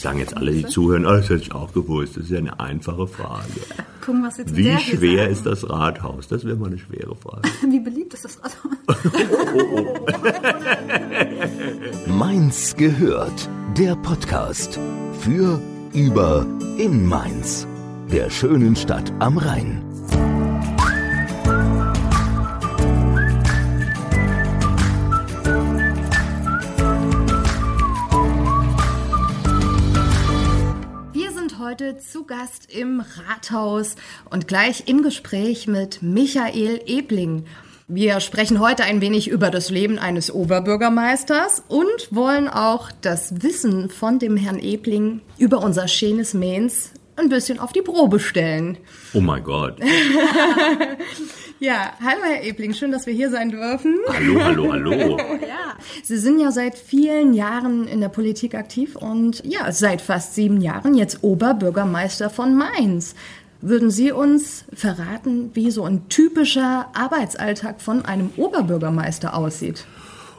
[0.00, 2.16] sagen jetzt alle, die zuhören, oh, das hätte ich auch gewusst.
[2.16, 3.44] Das ist ja eine einfache Frage.
[4.04, 6.28] Gucken, was jetzt Wie schwer ist das Rathaus?
[6.28, 7.48] Das wäre mal eine schwere Frage.
[7.68, 8.72] Wie beliebt ist das Rathaus?
[12.06, 13.48] Mainz gehört.
[13.76, 14.78] Der Podcast
[15.20, 15.60] für,
[15.92, 16.46] über,
[16.78, 17.66] in Mainz.
[18.12, 19.85] Der schönen Stadt am Rhein.
[32.12, 33.96] Zu Gast im Rathaus
[34.30, 37.44] und gleich im Gespräch mit Michael Ebling.
[37.88, 43.90] Wir sprechen heute ein wenig über das Leben eines Oberbürgermeisters und wollen auch das Wissen
[43.90, 48.78] von dem Herrn Ebling über unser schönes Mainz ein bisschen auf die Probe stellen.
[49.12, 49.80] Oh mein Gott.
[51.58, 53.96] Ja, hallo Herr Ebling, schön, dass wir hier sein dürfen.
[54.12, 55.18] Hallo, hallo, hallo.
[56.02, 60.60] Sie sind ja seit vielen Jahren in der Politik aktiv und ja, seit fast sieben
[60.60, 63.14] Jahren jetzt Oberbürgermeister von Mainz.
[63.62, 69.86] Würden Sie uns verraten, wie so ein typischer Arbeitsalltag von einem Oberbürgermeister aussieht?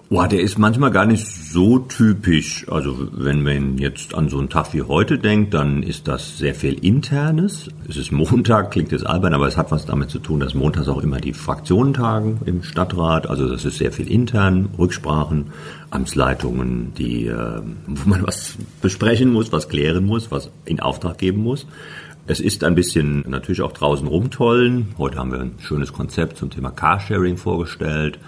[0.10, 2.66] Boah, der ist manchmal gar nicht so typisch.
[2.70, 6.56] Also wenn man jetzt an so einen Tag wie heute denkt, dann ist das sehr
[6.56, 7.70] viel Internes.
[7.90, 10.88] Es ist Montag, klingt jetzt albern, aber es hat was damit zu tun, dass montags
[10.88, 13.30] auch immer die Fraktionen tagen im Stadtrat.
[13.30, 15.48] Also das ist sehr viel intern, Rücksprachen,
[15.90, 21.44] Amtsleitungen, die, äh, wo man was besprechen muss, was klären muss, was in Auftrag geben
[21.44, 21.68] muss.
[22.28, 24.96] Es ist ein bisschen natürlich auch draußen rumtollen.
[24.98, 28.20] Heute haben wir ein schönes Konzept zum Thema Carsharing vorgestellt.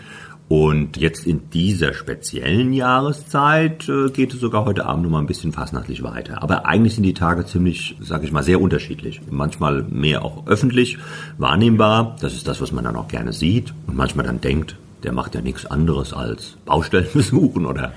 [0.50, 5.28] Und jetzt in dieser speziellen Jahreszeit äh, geht es sogar heute Abend noch mal ein
[5.28, 6.42] bisschen fastnachtlich weiter.
[6.42, 9.22] Aber eigentlich sind die Tage ziemlich, sage ich mal, sehr unterschiedlich.
[9.30, 10.98] Manchmal mehr auch öffentlich
[11.38, 12.16] wahrnehmbar.
[12.20, 13.76] Das ist das, was man dann auch gerne sieht.
[13.86, 17.94] Und manchmal dann denkt, der macht ja nichts anderes als Baustellen besuchen oder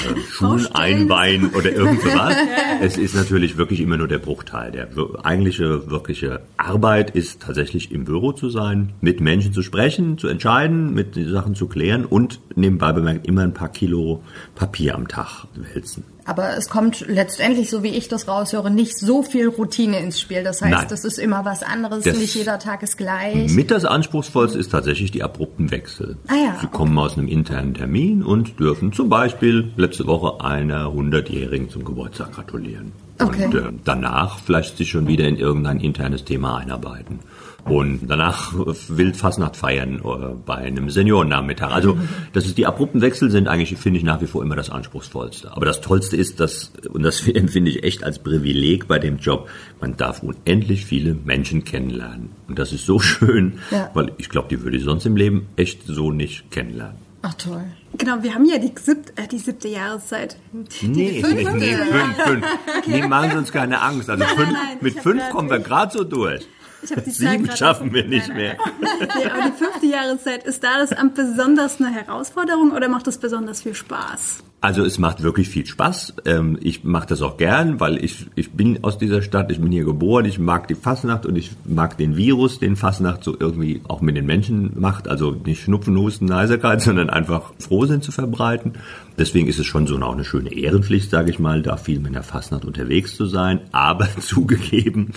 [0.04, 2.36] äh, Schulen einweihen oder irgend sowas.
[2.80, 4.70] Es ist natürlich wirklich immer nur der Bruchteil.
[4.70, 4.88] Der
[5.22, 10.92] eigentliche, wirkliche Arbeit ist tatsächlich im Büro zu sein, mit Menschen zu sprechen, zu entscheiden,
[10.92, 14.22] mit den Sachen zu klären und nebenbei bemerkt immer ein paar Kilo
[14.54, 16.15] Papier am Tag wälzen.
[16.26, 20.42] Aber es kommt letztendlich, so wie ich das raushöre, nicht so viel Routine ins Spiel.
[20.42, 20.86] Das heißt, Nein.
[20.88, 23.50] das ist immer was anderes, Das- nicht jeder Tag ist gleich.
[23.52, 26.16] Mit das Anspruchsvollste ist tatsächlich die abrupten Wechsel.
[26.26, 26.76] Ah ja, Sie okay.
[26.76, 32.32] kommen aus einem internen Termin und dürfen zum Beispiel letzte Woche einer 100-Jährigen zum Geburtstag
[32.32, 32.92] gratulieren.
[33.20, 33.44] Okay.
[33.46, 37.20] Und äh, danach vielleicht sich schon wieder in irgendein internes Thema einarbeiten.
[37.68, 38.52] Und danach
[38.88, 41.72] wild Fastnacht feiern äh, bei einem Seniorennachmittag.
[41.72, 41.98] Also
[42.32, 45.50] das ist die abrupten Wechsel sind eigentlich, finde ich, nach wie vor immer das Anspruchsvollste.
[45.52, 49.48] Aber das Tollste ist, dass, und das empfinde ich echt als Privileg bei dem Job,
[49.80, 52.30] man darf unendlich viele Menschen kennenlernen.
[52.46, 53.90] Und das ist so schön, Ja.
[53.94, 56.96] weil ich glaube, die würde ich sonst im Leben echt so nicht kennenlernen.
[57.22, 57.64] Ach toll.
[57.98, 60.36] Genau, wir haben ja die, sieb äh, die siebte Jahreszeit.
[60.80, 61.34] Die Nee, fünfte.
[61.34, 62.46] nee, nee, fünf, fünf.
[62.86, 64.08] Nee, machen Sie uns keine Angst.
[64.08, 66.46] Also fünf, nein, ich mit fünf kommen wir gerade so durch.
[66.82, 68.56] Ich hab die Zahl Sieben grad- schaffen wir nicht mehr.
[68.80, 73.18] Nee, aber die fünfte Jahreszeit, ist da das Amt besonders eine Herausforderung oder macht das
[73.18, 74.44] besonders viel Spaß?
[74.66, 76.14] Also es macht wirklich viel Spaß.
[76.24, 79.70] Ähm, Ich mache das auch gern, weil ich, ich bin aus dieser Stadt, ich bin
[79.70, 83.80] hier geboren, ich mag die Fasnacht und ich mag den Virus, den Fasnacht so irgendwie
[83.86, 85.06] auch mit den Menschen macht.
[85.06, 88.72] Also nicht Schnupfen, Husten, Heiserkeit, sondern einfach Frohsinn zu verbreiten.
[89.16, 92.16] Deswegen ist es schon so auch eine schöne Ehrenpflicht, sage ich mal, da viel mit
[92.16, 93.60] der Fasnacht unterwegs zu sein.
[93.70, 95.12] Aber zugegeben,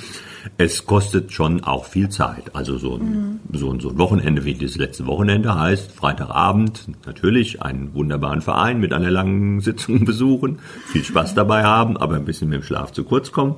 [0.58, 2.56] es kostet schon auch viel Zeit.
[2.56, 7.64] Also so ein, so ein, so ein Wochenende wie das letzte Wochenende heißt, Freitagabend natürlich
[7.64, 12.50] einen wunderbaren Verein mit einer langen Sitzung besuchen, viel Spaß dabei haben, aber ein bisschen
[12.50, 13.56] mit dem Schlaf zu kurz kommen.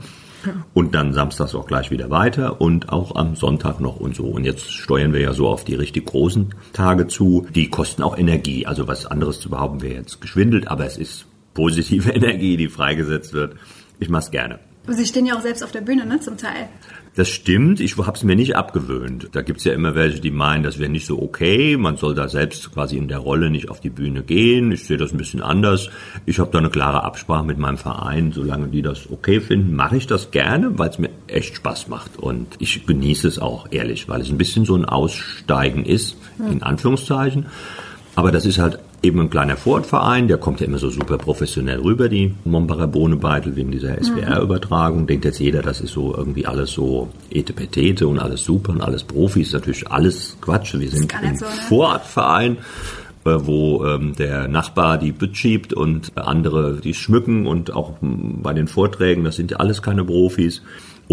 [0.73, 4.25] Und dann samstags auch gleich wieder weiter und auch am Sonntag noch und so.
[4.25, 7.45] Und jetzt steuern wir ja so auf die richtig großen Tage zu.
[7.53, 8.65] Die kosten auch Energie.
[8.65, 13.33] Also was anderes zu behaupten wäre jetzt geschwindelt, aber es ist positive Energie, die freigesetzt
[13.33, 13.55] wird.
[13.99, 14.59] Ich mach's gerne.
[14.87, 16.69] Sie stehen ja auch selbst auf der Bühne, ne, zum Teil.
[17.13, 19.29] Das stimmt, ich habe es mir nicht abgewöhnt.
[19.33, 22.29] Da gibt's ja immer welche, die meinen, das wäre nicht so okay, man soll da
[22.29, 24.71] selbst quasi in der Rolle nicht auf die Bühne gehen.
[24.71, 25.89] Ich sehe das ein bisschen anders.
[26.25, 28.31] Ich habe da eine klare Absprache mit meinem Verein.
[28.31, 32.17] Solange die das okay finden, mache ich das gerne, weil es mir echt Spaß macht.
[32.17, 36.15] Und ich genieße es auch, ehrlich, weil es ein bisschen so ein Aussteigen ist,
[36.49, 37.47] in Anführungszeichen.
[38.15, 41.79] Aber das ist halt eben ein kleiner Vorortverein, der kommt ja immer so super professionell
[41.79, 45.07] rüber, die Mombacher Bohnebeitel, wegen dieser SWR-Übertragung.
[45.07, 49.03] Denkt jetzt jeder, das ist so irgendwie alles so etepetete und alles super und alles
[49.03, 49.53] Profis.
[49.53, 50.75] Natürlich alles Quatsch.
[50.77, 51.51] Wir sind ein so, ne?
[51.69, 52.57] Vorortverein.
[53.23, 58.53] äh, wo ähm, der Nachbar die Bütt schiebt und andere die schmücken und auch bei
[58.53, 60.61] den Vorträgen, das sind ja alles keine Profis.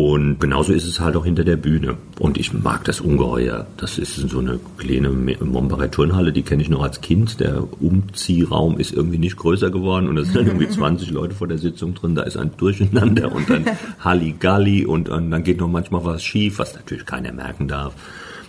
[0.00, 1.96] Und genauso ist es halt auch hinter der Bühne.
[2.20, 3.66] Und ich mag das ungeheuer.
[3.78, 7.40] Das ist so eine kleine Mombarei Turnhalle, die kenne ich noch als Kind.
[7.40, 11.48] Der Umziehraum ist irgendwie nicht größer geworden und da sind dann irgendwie 20 Leute vor
[11.48, 12.14] der Sitzung drin.
[12.14, 13.64] Da ist ein Durcheinander und dann
[13.98, 17.96] Halligalli und, und dann geht noch manchmal was schief, was natürlich keiner merken darf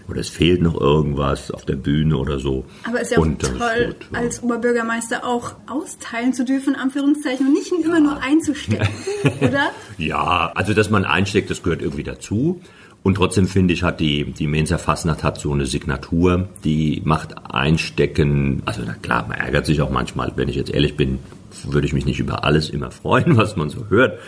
[0.10, 2.66] oder es fehlt noch irgendwas auf der Bühne oder so.
[2.84, 4.20] Aber es ist ja auch und toll, gut, ja.
[4.20, 8.88] als Oberbürgermeister auch austeilen zu dürfen, Anführungszeichen, und nicht immer nur einzustecken,
[9.42, 9.72] oder?
[9.98, 12.62] Ja, also dass man einsteckt, das gehört irgendwie dazu.
[13.02, 17.36] Und trotzdem finde ich, hat die, die Mensa Fastnacht hat so eine Signatur, die macht
[17.54, 21.20] Einstecken, also na klar, man ärgert sich auch manchmal, wenn ich jetzt ehrlich bin,
[21.64, 24.20] würde ich mich nicht über alles immer freuen, was man so hört.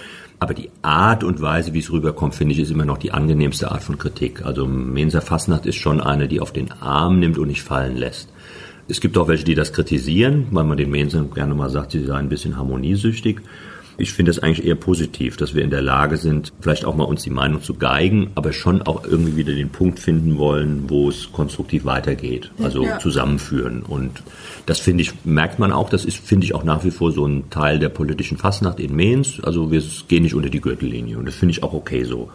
[0.41, 3.69] Aber die Art und Weise, wie es rüberkommt, finde ich, ist immer noch die angenehmste
[3.69, 4.43] Art von Kritik.
[4.43, 8.27] Also Mensa Fassnacht ist schon eine, die auf den Arm nimmt und nicht fallen lässt.
[8.87, 12.03] Es gibt auch welche, die das kritisieren, weil man den Mensen gerne mal sagt, sie
[12.03, 13.39] seien ein bisschen harmoniesüchtig.
[14.01, 17.03] Ich finde es eigentlich eher positiv, dass wir in der Lage sind, vielleicht auch mal
[17.03, 21.09] uns die Meinung zu geigen, aber schon auch irgendwie wieder den Punkt finden wollen, wo
[21.09, 22.49] es konstruktiv weitergeht.
[22.63, 22.97] Also ja.
[22.97, 23.83] zusammenführen.
[23.83, 24.23] Und
[24.65, 27.27] das finde ich, merkt man auch, das ist, finde ich, auch nach wie vor so
[27.27, 29.39] ein Teil der politischen Fastnacht in Mainz.
[29.43, 31.19] Also wir gehen nicht unter die Gürtellinie.
[31.19, 32.29] Und das finde ich auch okay so.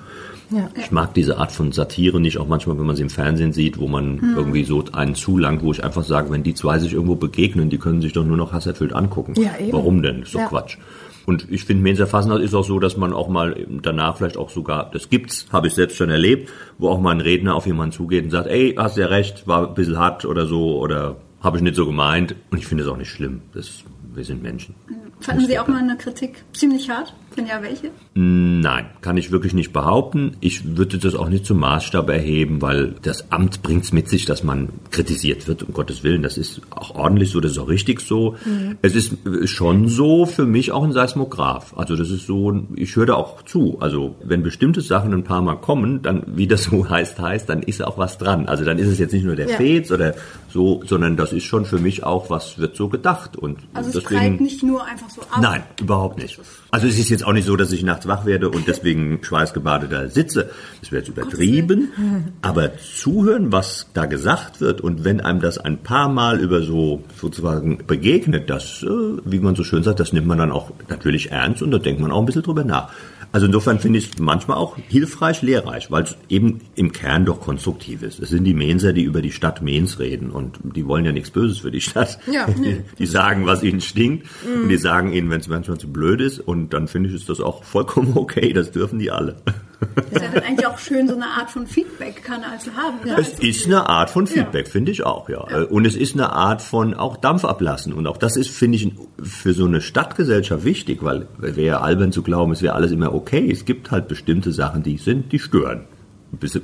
[0.50, 0.70] Ja.
[0.76, 3.78] Ich mag diese Art von Satire nicht, auch manchmal, wenn man sie im Fernsehen sieht,
[3.78, 4.34] wo man hm.
[4.36, 7.78] irgendwie so einen zulangt, wo ich einfach sage, wenn die zwei sich irgendwo begegnen, die
[7.78, 9.34] können sich doch nur noch hasserfüllt angucken.
[9.36, 9.72] Ja, eben.
[9.72, 10.22] Warum denn?
[10.22, 10.46] Ist doch ja.
[10.46, 10.78] Quatsch.
[11.26, 14.48] Und ich finde, Mensa Fasnacht ist auch so, dass man auch mal danach vielleicht auch
[14.48, 17.92] sogar, das gibt's, habe ich selbst schon erlebt, wo auch mal ein Redner auf jemanden
[17.92, 21.56] zugeht und sagt, ey, hast ja recht, war ein bisschen hart oder so oder habe
[21.56, 22.36] ich nicht so gemeint.
[22.50, 23.42] Und ich finde es auch nicht schlimm.
[23.54, 23.82] Das,
[24.14, 24.76] wir sind Menschen.
[25.20, 27.12] Fanden Sie auch mal eine Kritik ziemlich hart?
[27.36, 27.90] Wenn ja, welche?
[28.14, 30.38] Nein, kann ich wirklich nicht behaupten.
[30.40, 34.24] Ich würde das auch nicht zum Maßstab erheben, weil das Amt bringt es mit sich,
[34.24, 36.22] dass man kritisiert wird, um Gottes Willen.
[36.22, 38.36] Das ist auch ordentlich so, das ist auch richtig so.
[38.46, 38.78] Mhm.
[38.80, 39.16] Es ist
[39.50, 41.76] schon so für mich auch ein Seismograph.
[41.76, 43.76] Also das ist so, ich höre da auch zu.
[43.80, 47.62] Also wenn bestimmte Sachen ein paar Mal kommen, dann, wie das so heißt, heißt, dann
[47.62, 48.46] ist auch was dran.
[48.48, 49.56] Also dann ist es jetzt nicht nur der ja.
[49.58, 50.14] Fez oder
[50.48, 53.36] so, sondern das ist schon für mich auch, was wird so gedacht.
[53.36, 55.38] Und also es deswegen, nicht nur einfach so ab.
[55.42, 56.40] Nein, überhaupt nicht.
[56.76, 59.90] Also es ist jetzt auch nicht so, dass ich nachts wach werde und deswegen schweißgebadet
[59.90, 60.50] da sitze.
[60.82, 61.88] Das wäre jetzt übertrieben.
[62.42, 67.02] Aber zuhören, was da gesagt wird und wenn einem das ein paar Mal über so
[67.18, 68.88] sozusagen begegnet, das, äh,
[69.24, 71.98] wie man so schön sagt, das nimmt man dann auch natürlich ernst und da denkt
[71.98, 72.90] man auch ein bisschen drüber nach.
[73.32, 77.40] Also insofern finde ich es manchmal auch hilfreich, lehrreich, weil es eben im Kern doch
[77.40, 78.20] konstruktiv ist.
[78.20, 81.30] Es sind die Menser, die über die Stadt Mens reden und die wollen ja nichts
[81.30, 82.18] Böses für die Stadt.
[82.30, 82.46] Ja.
[82.56, 84.62] Die, die sagen, was ihnen stinkt mhm.
[84.62, 87.28] und die sagen ihnen, wenn es manchmal zu blöd ist und dann finde ich ist
[87.28, 89.36] das auch vollkommen okay, das dürfen die alle.
[89.80, 92.98] Das ist ja eigentlich auch schön, so eine Art von Feedback-Kanal zu haben.
[93.00, 93.18] Oder?
[93.18, 94.72] Es ist eine Art von Feedback, ja.
[94.72, 95.46] finde ich auch, ja.
[95.50, 95.62] ja.
[95.64, 97.92] Und es ist eine Art von auch Dampf ablassen.
[97.92, 98.92] Und auch das ist, finde ich,
[99.22, 103.14] für so eine Stadtgesellschaft wichtig, weil wäre ja albern zu glauben, es wäre alles immer
[103.14, 103.50] okay.
[103.50, 105.84] Es gibt halt bestimmte Sachen, die sind, die stören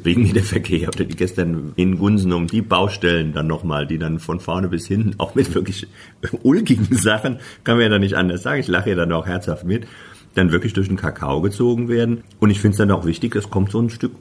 [0.02, 4.18] wegen der Verkehr oder die gestern in Gunsen um die Baustellen dann nochmal, die dann
[4.18, 5.86] von vorne bis hinten auch mit wirklich
[6.42, 9.64] ulkigen Sachen, kann man ja dann nicht anders sagen, ich lache ja dann auch herzhaft
[9.64, 9.86] mit,
[10.34, 12.22] dann wirklich durch den Kakao gezogen werden.
[12.40, 14.12] Und ich finde es dann auch wichtig, es kommt so ein Stück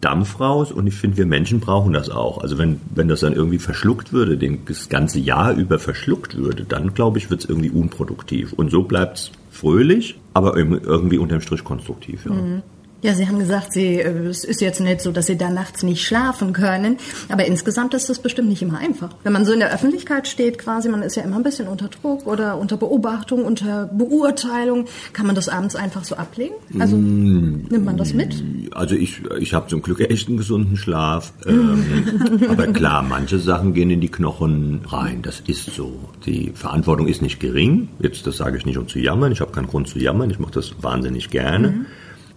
[0.00, 2.38] Dampf raus und ich finde, wir Menschen brauchen das auch.
[2.38, 6.94] Also wenn, wenn das dann irgendwie verschluckt würde, das ganze Jahr über verschluckt würde, dann
[6.94, 8.52] glaube ich, wird es irgendwie unproduktiv.
[8.52, 12.24] Und so bleibt es fröhlich, aber irgendwie unterm Strich konstruktiv.
[12.24, 12.32] Ja.
[12.32, 12.62] Mhm.
[13.02, 15.82] Ja, Sie haben gesagt, Sie, äh, es ist jetzt nicht so, dass Sie da nachts
[15.82, 16.98] nicht schlafen können,
[17.28, 19.10] aber insgesamt ist das bestimmt nicht immer einfach.
[19.22, 21.88] Wenn man so in der Öffentlichkeit steht quasi, man ist ja immer ein bisschen unter
[21.88, 26.54] Druck oder unter Beobachtung, unter Beurteilung, kann man das abends einfach so ablegen?
[26.78, 28.42] Also mm, nimmt man das mit?
[28.72, 33.72] Also ich, ich habe zum Glück echt einen gesunden Schlaf, ähm, aber klar, manche Sachen
[33.72, 35.98] gehen in die Knochen rein, das ist so.
[36.26, 39.52] Die Verantwortung ist nicht gering, jetzt das sage ich nicht um zu jammern, ich habe
[39.52, 41.68] keinen Grund zu jammern, ich mache das wahnsinnig gerne.
[41.68, 41.86] Mhm.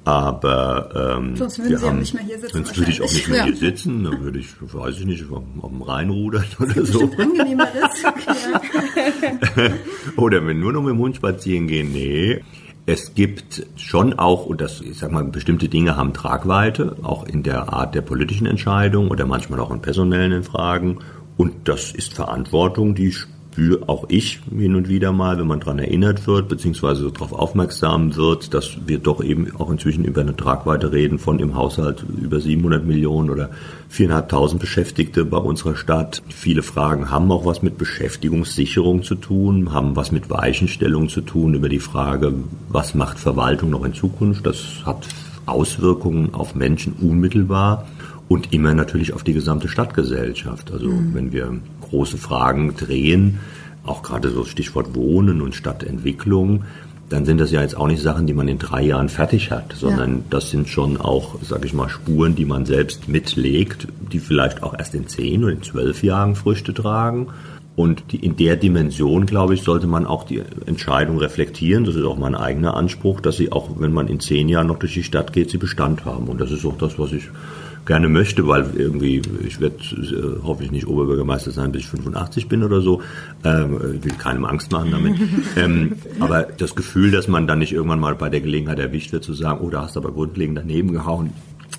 [0.06, 2.54] Aber ähm, sonst würden Sie haben, auch nicht mehr hier sitzen.
[2.54, 3.44] Sonst würde ich auch nicht mehr ja.
[3.46, 4.04] hier sitzen.
[4.04, 7.10] Dann würde ich, weiß ich nicht, auf dem Rhein rudern oder so.
[7.18, 8.06] angenehmer ist.
[9.54, 9.72] Okay.
[10.18, 11.92] oder wenn nur noch mit dem Hund spazieren gehen.
[11.92, 12.44] Nee.
[12.86, 17.42] Es gibt schon auch, und das, ich sag mal, bestimmte Dinge haben Tragweite, auch in
[17.44, 21.00] der Art der politischen Entscheidung oder manchmal auch in personellen Fragen.
[21.38, 23.14] Und das ist Verantwortung, die
[23.54, 28.16] spüre auch ich hin und wieder mal, wenn man daran erinnert wird, beziehungsweise darauf aufmerksam
[28.16, 32.40] wird, dass wir doch eben auch inzwischen über eine Tragweite reden von im Haushalt über
[32.40, 33.52] 700 Millionen oder
[33.92, 36.24] 4.500 Beschäftigte bei unserer Stadt.
[36.30, 41.54] Viele Fragen haben auch was mit Beschäftigungssicherung zu tun, haben was mit Weichenstellung zu tun
[41.54, 42.34] über die Frage,
[42.70, 44.48] was macht Verwaltung noch in Zukunft.
[44.48, 45.08] Das hat
[45.46, 47.86] Auswirkungen auf Menschen unmittelbar
[48.30, 50.72] und immer natürlich auf die gesamte Stadtgesellschaft.
[50.72, 51.14] Also mhm.
[51.14, 51.60] wenn wir
[51.94, 53.40] große Fragen drehen,
[53.86, 56.64] auch gerade so Stichwort Wohnen und Stadtentwicklung,
[57.10, 59.74] dann sind das ja jetzt auch nicht Sachen, die man in drei Jahren fertig hat,
[59.74, 60.24] sondern ja.
[60.32, 64.74] das sind schon auch, sage ich mal, Spuren, die man selbst mitlegt, die vielleicht auch
[64.78, 67.28] erst in zehn oder in zwölf Jahren Früchte tragen.
[67.76, 71.86] Und die, in der Dimension, glaube ich, sollte man auch die Entscheidung reflektieren.
[71.86, 74.80] Das ist auch mein eigener Anspruch, dass sie auch, wenn man in zehn Jahren noch
[74.80, 76.28] durch die Stadt geht, sie Bestand haben.
[76.28, 77.30] Und das ist auch das, was ich
[77.86, 82.48] gerne möchte, weil irgendwie, ich werde äh, hoffe ich nicht Oberbürgermeister sein, bis ich 85
[82.48, 83.02] bin oder so.
[83.44, 85.16] Ähm, ich will keinem Angst machen damit.
[85.58, 89.24] ähm, aber das Gefühl, dass man dann nicht irgendwann mal bei der Gelegenheit erwischt wird,
[89.24, 91.34] zu sagen, oh, da hast du aber grundlegend daneben gehauen,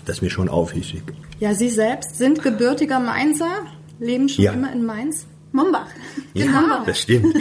[0.04, 1.02] das ist mir schon aufwichtig.
[1.40, 3.50] Ja, Sie selbst sind gebürtiger Mainzer,
[3.98, 4.52] leben schon ja.
[4.52, 5.26] immer in Mainz.
[5.54, 5.86] Mombach.
[6.34, 7.32] Ja, das stimmt.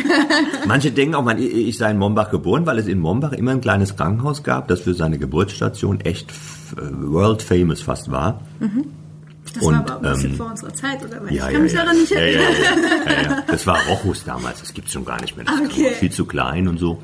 [0.67, 3.62] Manche denken auch, man, ich sei in Mombach geboren, weil es in Mombach immer ein
[3.62, 6.29] kleines Krankenhaus gab, das für seine Geburtsstation echt
[6.77, 8.41] äh, world famous fast war.
[8.60, 8.86] Mhm.
[9.51, 11.22] Das und, war aber ein bisschen ähm, vor unserer Zeit, oder?
[11.24, 11.79] Ja, ich kann ja, mich ja.
[11.79, 12.46] daran nicht erinnern.
[13.08, 15.46] Ja, Das war Rochus damals, das gibt es schon gar nicht mehr.
[15.46, 15.91] Das okay.
[15.96, 17.01] viel zu klein und so.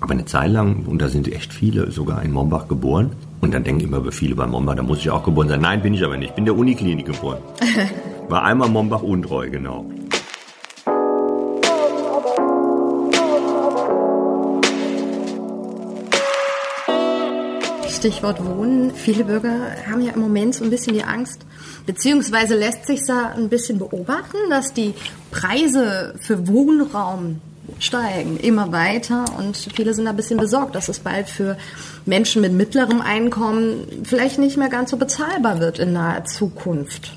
[0.00, 3.12] Aber eine Zeit lang, und da sind echt viele sogar in Mombach geboren.
[3.40, 5.62] Und dann denken immer viele bei Mombach, da muss ich auch geboren sein.
[5.62, 6.30] Nein, bin ich aber nicht.
[6.30, 7.38] Ich bin der Uniklinik geboren.
[8.28, 9.90] War einmal Mombach untreu, genau.
[18.00, 18.94] Stichwort Wohnen.
[18.94, 21.42] Viele Bürger haben ja im Moment so ein bisschen die Angst,
[21.84, 24.94] beziehungsweise lässt sich da ein bisschen beobachten, dass die
[25.30, 27.42] Preise für Wohnraum
[27.78, 31.58] steigen immer weiter und viele sind ein bisschen besorgt, dass es bald für
[32.06, 37.12] Menschen mit mittlerem Einkommen vielleicht nicht mehr ganz so bezahlbar wird in naher Zukunft.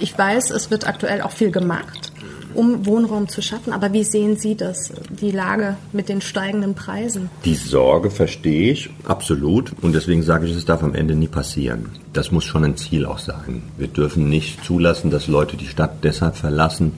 [0.00, 2.10] Ich weiß, es wird aktuell auch viel gemacht
[2.54, 3.72] um Wohnraum zu schaffen.
[3.72, 7.30] Aber wie sehen Sie das, die Lage mit den steigenden Preisen?
[7.44, 11.90] Die Sorge verstehe ich absolut und deswegen sage ich, es darf am Ende nie passieren.
[12.12, 13.62] Das muss schon ein Ziel auch sein.
[13.78, 16.92] Wir dürfen nicht zulassen, dass Leute die Stadt deshalb verlassen,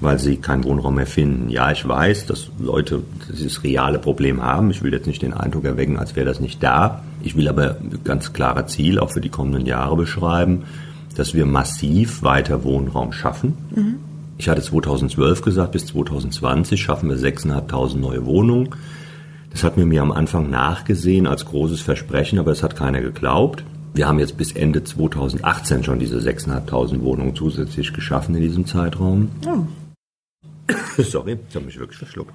[0.00, 1.48] weil sie keinen Wohnraum mehr finden.
[1.48, 3.02] Ja, ich weiß, dass Leute
[3.32, 4.70] dieses reale Problem haben.
[4.70, 7.02] Ich will jetzt nicht den Eindruck erwecken, als wäre das nicht da.
[7.22, 10.64] Ich will aber ein ganz klares Ziel auch für die kommenden Jahre beschreiben,
[11.16, 13.56] dass wir massiv weiter Wohnraum schaffen.
[13.74, 13.96] Mhm.
[14.38, 18.70] Ich hatte 2012 gesagt, bis 2020 schaffen wir 6.500 neue Wohnungen.
[19.50, 23.64] Das hat mir mir am Anfang nachgesehen als großes Versprechen, aber es hat keiner geglaubt.
[23.94, 29.30] Wir haben jetzt bis Ende 2018 schon diese 6.500 Wohnungen zusätzlich geschaffen in diesem Zeitraum.
[29.44, 29.64] Oh.
[31.02, 32.34] Sorry, ich habe mich wirklich verschluckt.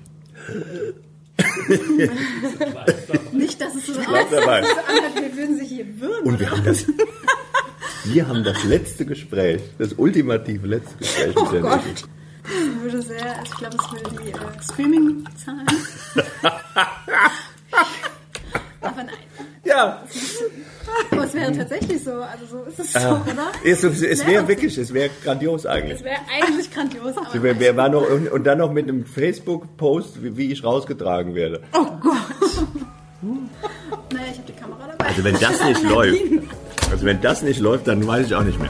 [3.31, 6.27] Nicht, dass es so aussieht, wir würden sich hier würgen.
[6.27, 6.85] Und wir haben das,
[8.05, 11.81] wir haben das letzte Gespräch, das ultimative letzte Gespräch oh mit der Gott.
[12.45, 15.67] Ich würde sehr, ich glaube, es würde die äh, Streaming-Zahlen.
[18.81, 19.15] Aber nein.
[19.63, 20.03] Ja.
[21.09, 22.11] Aber es wäre tatsächlich so.
[22.15, 23.51] Also so ist es so, oder?
[23.63, 25.99] Es, es wäre wirklich, es wäre grandios eigentlich.
[25.99, 27.15] Es wäre eigentlich grandios.
[27.17, 31.33] Aber wir, wir war noch, und dann noch mit einem Facebook-Post, wie, wie, ich rausgetragen
[31.33, 31.61] werde.
[31.73, 32.13] Oh Gott.
[33.21, 35.05] naja, ich habe die Kamera dabei.
[35.05, 36.21] Also wenn das nicht läuft.
[36.93, 38.69] Also wenn das nicht läuft, dann weiß ich auch nicht mehr.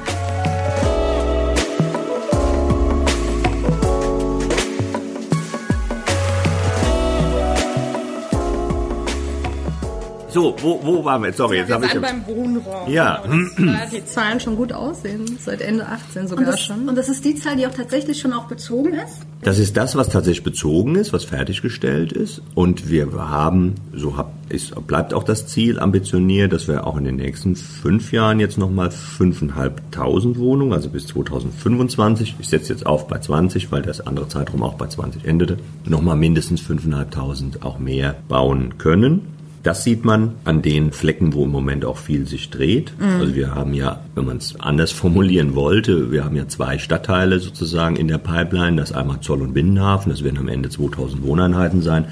[10.33, 11.37] So, wo, wo waren wir jetzt?
[11.37, 11.93] Sorry, jetzt habe ich.
[11.93, 12.91] beim Wohnraum.
[12.91, 13.21] Ja.
[13.23, 16.89] Genau, dass, die Zahlen schon gut aussehen, seit Ende 18 sogar und das, schon.
[16.89, 19.19] Und das ist die Zahl, die auch tatsächlich schon auch bezogen ist?
[19.41, 22.41] Das ist das, was tatsächlich bezogen ist, was fertiggestellt ist.
[22.55, 27.03] Und wir haben, so hab, ist, bleibt auch das Ziel ambitioniert, dass wir auch in
[27.03, 33.07] den nächsten fünf Jahren jetzt nochmal 5.500 Wohnungen, also bis 2025, ich setze jetzt auf
[33.07, 38.15] bei 20, weil das andere Zeitraum auch bei 20 endete, nochmal mindestens 5.500 auch mehr
[38.27, 39.33] bauen können.
[39.63, 42.93] Das sieht man an den Flecken, wo im Moment auch viel sich dreht.
[42.99, 43.21] Mhm.
[43.21, 47.39] Also wir haben ja, wenn man es anders formulieren wollte, wir haben ja zwei Stadtteile
[47.39, 48.75] sozusagen in der Pipeline.
[48.75, 52.05] Das einmal Zoll und Binnenhafen, das werden am Ende 2000 Wohneinheiten sein.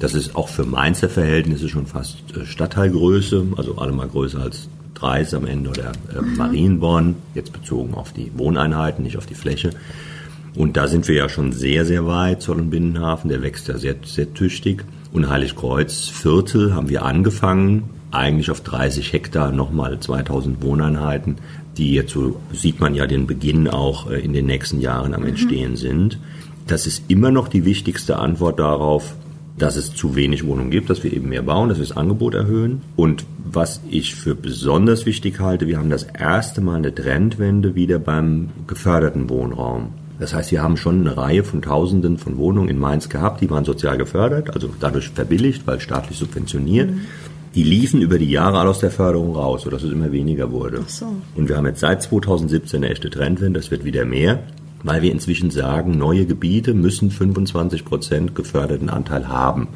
[0.00, 5.32] Das ist auch für Mainzer Verhältnisse schon fast äh, Stadtteilgröße, also allemal größer als Dreis
[5.34, 6.36] am Ende oder äh, mhm.
[6.36, 9.70] Marienborn, jetzt bezogen auf die Wohneinheiten, nicht auf die Fläche.
[10.56, 13.78] Und da sind wir ja schon sehr, sehr weit, Zoll und Binnenhafen, der wächst ja
[13.78, 14.84] sehr, sehr tüchtig.
[15.12, 21.36] Und Heiligkreuz Viertel haben wir angefangen, eigentlich auf 30 Hektar nochmal 2000 Wohneinheiten,
[21.76, 25.22] die jetzt so sieht man ja den Beginn auch äh, in den nächsten Jahren am
[25.22, 25.28] mhm.
[25.28, 25.76] Entstehen mhm.
[25.76, 26.18] sind.
[26.66, 29.14] Das ist immer noch die wichtigste Antwort darauf,
[29.58, 32.34] dass es zu wenig Wohnungen gibt, dass wir eben mehr bauen, dass wir das Angebot
[32.34, 32.82] erhöhen.
[32.96, 37.98] Und was ich für besonders wichtig halte, wir haben das erste Mal eine Trendwende wieder
[37.98, 39.94] beim geförderten Wohnraum.
[40.22, 43.50] Das heißt, wir haben schon eine Reihe von Tausenden von Wohnungen in Mainz gehabt, die
[43.50, 46.92] waren sozial gefördert, also dadurch verbilligt, weil staatlich subventioniert.
[46.92, 47.00] Mhm.
[47.56, 50.82] Die liefen über die Jahre alle aus der Förderung raus, sodass es immer weniger wurde.
[50.84, 51.06] Ach so.
[51.34, 54.44] Und wir haben jetzt seit 2017 eine echte Trendwende, das wird wieder mehr.
[54.84, 59.68] weil wir inzwischen sagen, neue Gebiete müssen 25 Prozent geförderten Anteil haben.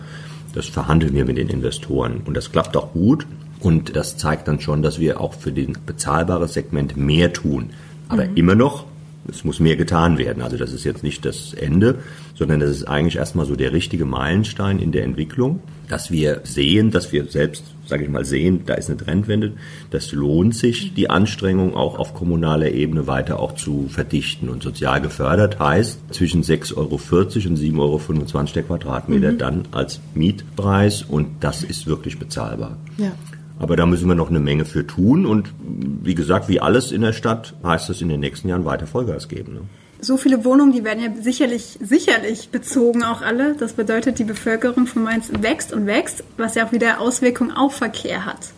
[0.54, 3.26] Das verhandeln wir mit den Investoren und das klappt auch gut
[3.58, 7.70] und das zeigt dann schon, dass wir auch für den bezahlbare Segment mehr tun.
[8.08, 8.36] Aber mhm.
[8.36, 8.84] immer noch
[9.30, 10.42] es muss mehr getan werden.
[10.42, 11.96] Also das ist jetzt nicht das Ende,
[12.34, 16.90] sondern das ist eigentlich erstmal so der richtige Meilenstein in der Entwicklung, dass wir sehen,
[16.90, 19.52] dass wir selbst, sage ich mal, sehen, da ist eine Trendwende.
[19.90, 24.48] Das lohnt sich, die Anstrengung auch auf kommunaler Ebene weiter auch zu verdichten.
[24.48, 29.38] Und sozial gefördert heißt zwischen 6,40 Euro und 7,25 Euro der Quadratmeter mhm.
[29.38, 32.76] dann als Mietpreis und das ist wirklich bezahlbar.
[32.98, 33.12] Ja.
[33.58, 35.26] Aber da müssen wir noch eine Menge für tun.
[35.26, 38.86] Und wie gesagt, wie alles in der Stadt, heißt es in den nächsten Jahren weiter
[38.86, 39.54] Vollgas geben.
[39.54, 39.60] Ne?
[40.00, 43.54] So viele Wohnungen, die werden ja sicherlich, sicherlich bezogen auch alle.
[43.54, 47.76] Das bedeutet, die Bevölkerung von Mainz wächst und wächst, was ja auch wieder Auswirkungen auf
[47.76, 48.52] Verkehr hat.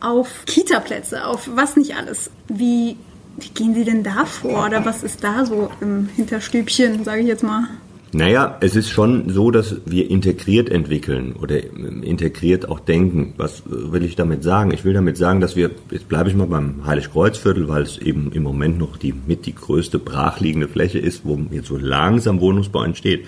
[0.00, 2.30] Auf Kitaplätze, auf was nicht alles.
[2.48, 2.96] Wie,
[3.38, 4.66] wie gehen Sie denn da vor?
[4.66, 7.68] Oder was ist da so im Hinterstübchen, sage ich jetzt mal?
[8.12, 13.34] Naja, es ist schon so, dass wir integriert entwickeln oder integriert auch denken.
[13.36, 14.70] Was will ich damit sagen?
[14.72, 18.32] Ich will damit sagen, dass wir, jetzt bleibe ich mal beim Heiligkreuzviertel, weil es eben
[18.32, 22.82] im Moment noch die mit die größte brachliegende Fläche ist, wo jetzt so langsam Wohnungsbau
[22.82, 23.26] entsteht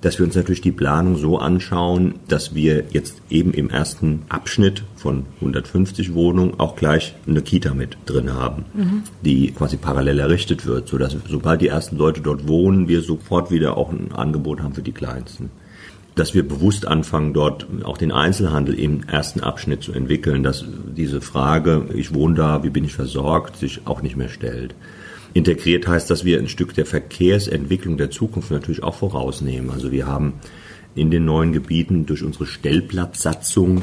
[0.00, 4.84] dass wir uns natürlich die Planung so anschauen, dass wir jetzt eben im ersten Abschnitt
[4.96, 9.02] von 150 Wohnungen auch gleich eine Kita mit drin haben, mhm.
[9.24, 13.76] die quasi parallel errichtet wird, sodass sobald die ersten Leute dort wohnen, wir sofort wieder
[13.76, 15.50] auch ein Angebot haben für die Kleinsten
[16.18, 20.64] dass wir bewusst anfangen, dort auch den Einzelhandel im ersten Abschnitt zu entwickeln, dass
[20.96, 24.74] diese Frage, ich wohne da, wie bin ich versorgt, sich auch nicht mehr stellt.
[25.34, 29.70] Integriert heißt, dass wir ein Stück der Verkehrsentwicklung der Zukunft natürlich auch vorausnehmen.
[29.70, 30.34] Also wir haben
[30.94, 33.82] in den neuen Gebieten durch unsere Stellplatzsatzung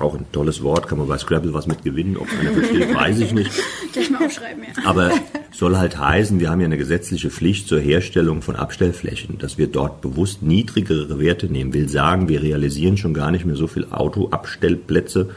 [0.00, 3.18] auch ein tolles Wort, kann man bei Scrabble was mit gewinnen, ob einer versteht, weiß
[3.20, 3.50] ich nicht.
[3.92, 4.84] Gleich mal aufschreiben, ja.
[4.84, 5.10] Aber
[5.52, 9.66] soll halt heißen, wir haben ja eine gesetzliche Pflicht zur Herstellung von Abstellflächen, dass wir
[9.66, 11.74] dort bewusst niedrigere Werte nehmen.
[11.74, 15.30] Will sagen, wir realisieren schon gar nicht mehr so viel Autoabstellplätze,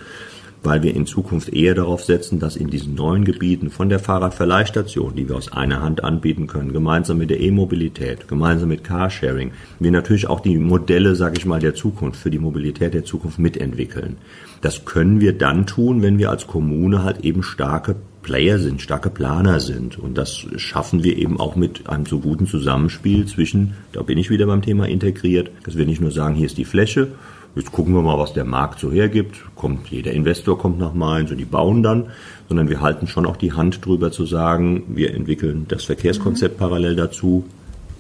[0.66, 5.16] weil wir in Zukunft eher darauf setzen, dass in diesen neuen Gebieten von der Fahrradverleihstation,
[5.16, 9.92] die wir aus einer Hand anbieten können, gemeinsam mit der E-Mobilität, gemeinsam mit Carsharing, wir
[9.92, 14.18] natürlich auch die Modelle, sage ich mal, der Zukunft, für die Mobilität der Zukunft mitentwickeln.
[14.62, 17.96] Das können wir dann tun, wenn wir als Kommune halt eben starke
[18.26, 20.00] Player sind, starke Planer sind.
[20.00, 24.32] Und das schaffen wir eben auch mit einem so guten Zusammenspiel zwischen, da bin ich
[24.32, 27.10] wieder beim Thema integriert, dass wir nicht nur sagen, hier ist die Fläche
[27.56, 29.38] jetzt gucken wir mal, was der Markt so hergibt.
[29.56, 32.12] Kommt, jeder Investor kommt nach Mainz und die bauen dann,
[32.48, 36.60] sondern wir halten schon auch die Hand drüber zu sagen, wir entwickeln das Verkehrskonzept mhm.
[36.60, 37.46] parallel dazu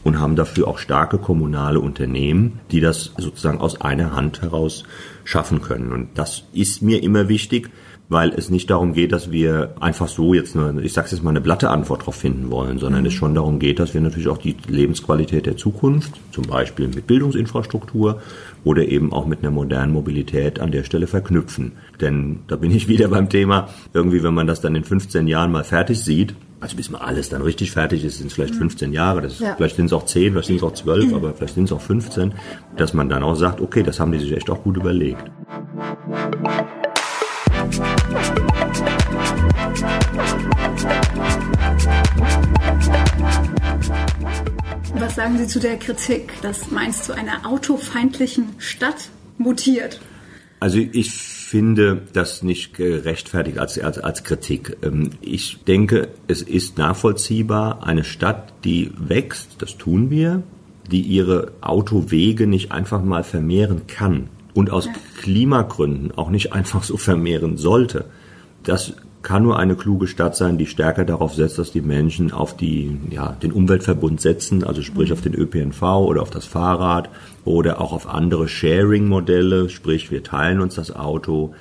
[0.03, 4.83] und haben dafür auch starke kommunale Unternehmen, die das sozusagen aus einer Hand heraus
[5.23, 5.91] schaffen können.
[5.91, 7.71] Und das ist mir immer wichtig,
[8.07, 11.31] weil es nicht darum geht, dass wir einfach so jetzt eine, ich sag's jetzt mal,
[11.31, 13.07] eine blatte Antwort darauf finden wollen, sondern mhm.
[13.07, 17.07] es schon darum geht, dass wir natürlich auch die Lebensqualität der Zukunft, zum Beispiel mit
[17.07, 18.21] Bildungsinfrastruktur
[18.63, 21.73] oder eben auch mit einer modernen Mobilität an der Stelle verknüpfen.
[21.99, 25.51] Denn da bin ich wieder beim Thema, irgendwie, wenn man das dann in 15 Jahren
[25.51, 28.93] mal fertig sieht, also bis mal alles dann richtig fertig ist, sind es vielleicht 15
[28.93, 29.55] Jahre, das ja.
[29.55, 31.81] vielleicht sind es auch 10, vielleicht sind es auch 12, aber vielleicht sind es auch
[31.81, 32.33] 15,
[32.77, 35.23] dass man dann auch sagt, okay, das haben die sich echt auch gut überlegt.
[44.93, 49.99] Was sagen Sie zu der Kritik, dass Mainz zu einer autofeindlichen Stadt mutiert?
[50.59, 54.77] Also ich finde das nicht gerechtfertigt als, als, als Kritik.
[54.81, 60.43] Ähm, ich denke, es ist nachvollziehbar, eine Stadt, die wächst, das tun wir,
[60.91, 64.93] die ihre Autowege nicht einfach mal vermehren kann und aus ja.
[65.19, 68.05] Klimagründen auch nicht einfach so vermehren sollte.
[68.63, 68.93] Das
[69.25, 72.95] kann nur eine kluge Stadt sein, die stärker darauf setzt, dass die Menschen auf die,
[73.09, 77.09] ja, den Umweltverbund setzen, also sprich auf den ÖPNV oder auf das Fahrrad
[77.43, 81.55] oder auch auf andere Sharing-Modelle, sprich wir teilen uns das Auto.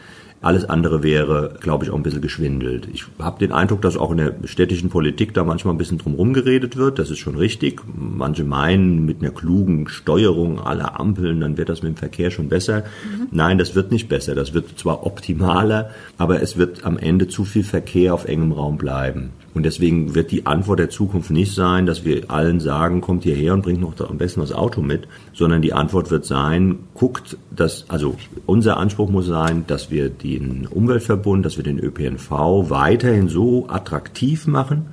[0.44, 2.86] Alles andere wäre, glaube ich, auch ein bisschen geschwindelt.
[2.92, 6.34] Ich habe den Eindruck, dass auch in der städtischen Politik da manchmal ein bisschen drum
[6.34, 6.98] geredet wird.
[6.98, 7.80] Das ist schon richtig.
[7.96, 12.50] Manche meinen, mit einer klugen Steuerung aller Ampeln, dann wird das mit dem Verkehr schon
[12.50, 12.80] besser.
[12.80, 13.28] Mhm.
[13.30, 14.34] Nein, das wird nicht besser.
[14.34, 18.76] Das wird zwar optimaler, aber es wird am Ende zu viel Verkehr auf engem Raum
[18.76, 19.30] bleiben.
[19.54, 23.54] Und deswegen wird die Antwort der Zukunft nicht sein, dass wir allen sagen, kommt hierher
[23.54, 27.84] und bringt noch am besten das Auto mit, sondern die Antwort wird sein, guckt, dass,
[27.88, 32.30] also unser Anspruch muss sein, dass wir den Umweltverbund, dass wir den ÖPNV
[32.68, 34.86] weiterhin so attraktiv machen,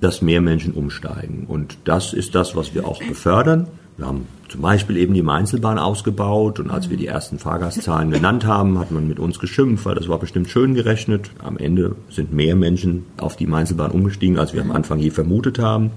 [0.00, 1.44] dass mehr Menschen umsteigen.
[1.46, 3.68] Und das ist das, was wir auch befördern.
[3.96, 8.46] Wir haben zum Beispiel eben die Mainzelbahn ausgebaut und als wir die ersten Fahrgastzahlen genannt
[8.46, 11.30] haben, hat man mit uns geschimpft, weil das war bestimmt schön gerechnet.
[11.42, 15.58] Am Ende sind mehr Menschen auf die Mainzelbahn umgestiegen, als wir am Anfang je vermutet
[15.58, 15.90] haben.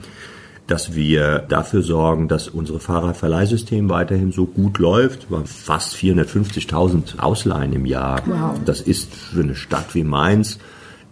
[0.68, 5.30] dass wir dafür sorgen, dass unsere Fahrradverleihsystem weiterhin so gut läuft.
[5.30, 8.22] Wir haben fast 450.000 Ausleihen im Jahr.
[8.26, 8.60] Wow.
[8.64, 10.60] Das ist für eine Stadt wie Mainz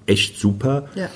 [0.05, 0.85] echt super.
[0.95, 1.09] Ja.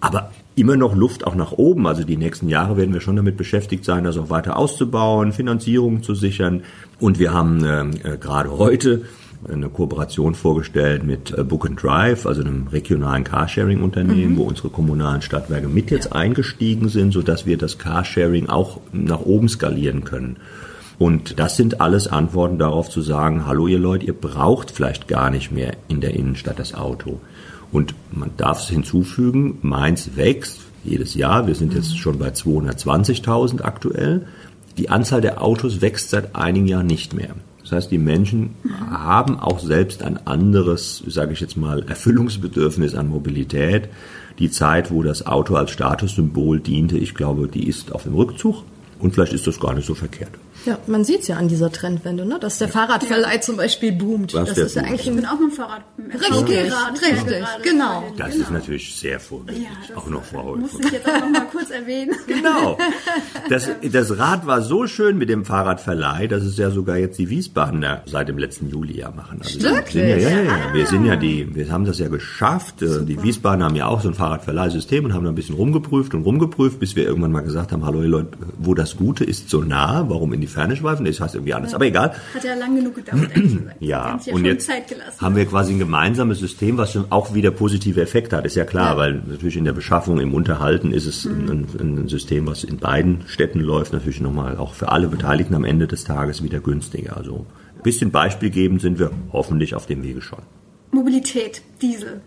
[0.00, 1.86] Aber immer noch Luft auch nach oben.
[1.86, 6.02] Also die nächsten Jahre werden wir schon damit beschäftigt sein, das auch weiter auszubauen, Finanzierung
[6.02, 6.62] zu sichern.
[7.00, 9.02] Und wir haben ähm, äh, gerade heute
[9.48, 15.22] eine Kooperation vorgestellt mit äh, Book and Drive, also einem regionalen Carsharing-Unternehmen, wo unsere kommunalen
[15.22, 20.36] Stadtwerke mit jetzt eingestiegen sind, sodass wir das Carsharing auch nach oben skalieren können.
[20.98, 25.30] Und das sind alles Antworten darauf zu sagen, hallo ihr Leute, ihr braucht vielleicht gar
[25.30, 27.20] nicht mehr in der Innenstadt das Auto.
[27.72, 31.46] Und man darf es hinzufügen, Mainz wächst jedes Jahr.
[31.46, 34.26] Wir sind jetzt schon bei 220.000 aktuell.
[34.76, 37.34] Die Anzahl der Autos wächst seit einigen Jahren nicht mehr.
[37.62, 38.50] Das heißt, die Menschen
[38.90, 43.88] haben auch selbst ein anderes, sage ich jetzt mal, Erfüllungsbedürfnis an Mobilität.
[44.38, 48.64] Die Zeit, wo das Auto als Statussymbol diente, ich glaube, die ist auf dem Rückzug.
[48.98, 50.32] Und vielleicht ist das gar nicht so verkehrt.
[50.64, 52.38] Ja, man sieht's ja an dieser Trendwende, ne?
[52.38, 54.34] dass der Fahrradverleih zum Beispiel boomt.
[54.34, 55.82] Was das ist ja eigentlich Ich ein bin auch mit dem Fahrrad.
[55.98, 58.04] Richtig, Fahrrad, richtig, genau.
[58.16, 59.66] Das ist natürlich sehr vorbildlich.
[59.66, 62.14] Ja, das auch noch Frau Muss ich jetzt auch noch mal kurz erwähnen.
[62.26, 62.78] Genau.
[63.48, 67.28] Das, das Rad war so schön mit dem Fahrradverleih, dass es ja sogar jetzt die
[67.28, 69.40] Wiesbadener seit dem letzten Juli ja machen.
[69.42, 69.92] Also Wirklich?
[69.92, 70.74] sind ja, ja, ja, ja.
[70.74, 72.82] Wir sind ja die, wir haben das ja geschafft.
[72.82, 76.14] Äh, Die Wiesbadener haben ja auch so ein Fahrradverleihsystem und haben da ein bisschen rumgeprüft
[76.14, 79.50] und rumgeprüft, bis wir irgendwann mal gesagt haben, hallo ihr Leute, wo das Gute ist
[79.50, 81.04] so nah, warum in die Ferne schweifen?
[81.04, 81.74] Das heißt irgendwie anders.
[81.74, 82.14] Aber egal.
[82.34, 83.80] Hat ja lang genug gedauert, ehrlich gesagt.
[83.80, 84.70] Die Ja, ja und jetzt
[85.20, 88.46] haben wir quasi ein gemeinsames System, was schon auch wieder positive Effekte hat.
[88.46, 92.08] Ist ja klar, weil natürlich in der Beschaffung, im Unterhalten ist es ein, ein, ein
[92.08, 96.04] System, was in beiden Städten läuft, natürlich nochmal auch für alle Beteiligten am Ende des
[96.04, 97.16] Tages wieder günstiger.
[97.16, 100.42] Also ein bisschen Beispiel geben sind wir hoffentlich auf dem Wege schon.
[100.90, 102.20] Mobilität, Diesel.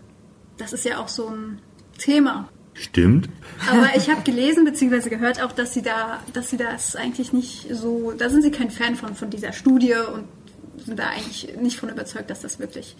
[0.58, 1.60] Das ist ja auch so ein
[1.98, 2.48] Thema.
[2.78, 3.28] Stimmt.
[3.70, 5.08] Aber ich habe gelesen bzw.
[5.08, 8.70] gehört auch, dass sie da, dass sie das eigentlich nicht so, da sind sie kein
[8.70, 10.24] Fan von, von dieser Studie und
[10.84, 12.96] sind da eigentlich nicht von überzeugt, dass das wirklich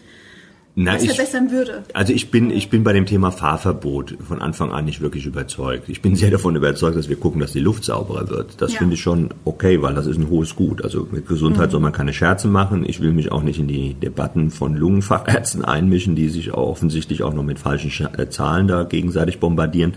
[0.79, 1.85] Na, was verbessern würde.
[1.95, 5.89] Also ich bin, ich bin bei dem Thema Fahrverbot von Anfang an nicht wirklich überzeugt.
[5.89, 8.61] Ich bin sehr davon überzeugt, dass wir gucken, dass die Luft sauberer wird.
[8.61, 8.81] Das Ja.
[8.81, 10.85] finde ich schon okay, weil das ist ein hohes Gut.
[10.85, 12.85] Also mit Gesundheit soll man keine Scherze machen.
[12.87, 17.23] Ich will mich auch nicht in die Debatten von Lungenfachärzten einmischen, die sich auch offensichtlich
[17.23, 19.95] auch noch mit falschen äh, Zahlen da gegenseitig bombardieren.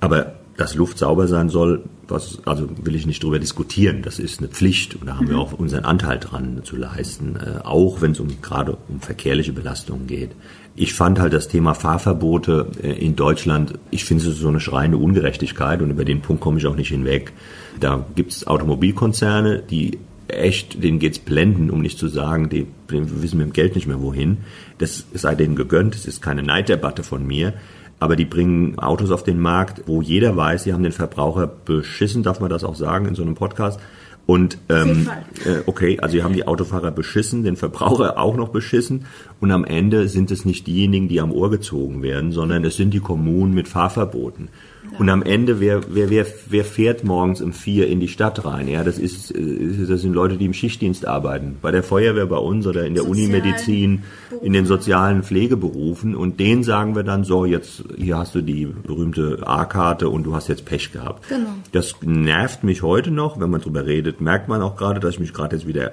[0.00, 4.02] Aber dass Luft sauber sein soll, was, also will ich nicht drüber diskutieren.
[4.02, 7.60] Das ist eine Pflicht und da haben wir auch unseren Anteil dran zu leisten, äh,
[7.64, 10.30] auch wenn es um gerade um verkehrliche Belastungen geht.
[10.74, 14.98] Ich fand halt das Thema Fahrverbote äh, in Deutschland, ich finde es so eine schreiende
[14.98, 17.32] Ungerechtigkeit und über den Punkt komme ich auch nicht hinweg.
[17.80, 19.98] Da gibt es Automobilkonzerne, die
[20.28, 23.86] echt, denen geht's blenden, um nicht zu sagen, die, die wissen mit dem Geld nicht
[23.86, 24.38] mehr wohin.
[24.78, 27.54] Das sei denen gegönnt, das ist keine Neiddebatte von mir.
[28.02, 32.24] Aber die bringen Autos auf den Markt, wo jeder weiß, sie haben den Verbraucher beschissen,
[32.24, 33.78] darf man das auch sagen in so einem Podcast.
[34.26, 35.08] Und ähm,
[35.44, 39.06] äh, okay, also sie haben die Autofahrer beschissen, den Verbraucher auch noch beschissen.
[39.40, 42.92] Und am Ende sind es nicht diejenigen, die am Ohr gezogen werden, sondern es sind
[42.92, 44.48] die Kommunen mit Fahrverboten.
[44.98, 48.68] Und am Ende, wer, wer, wer, wer fährt morgens um vier in die Stadt rein?
[48.68, 51.56] Ja, das ist, äh, das sind Leute, die im Schichtdienst arbeiten.
[51.60, 54.04] Bei der Feuerwehr bei uns oder in der Unimedizin,
[54.42, 56.14] in den sozialen Pflegeberufen.
[56.14, 60.34] Und denen sagen wir dann so, jetzt, hier hast du die berühmte A-Karte und du
[60.34, 61.28] hast jetzt Pech gehabt.
[61.28, 61.50] Genau.
[61.72, 65.20] Das nervt mich heute noch, wenn man drüber redet, merkt man auch gerade, dass ich
[65.20, 65.92] mich gerade jetzt wieder,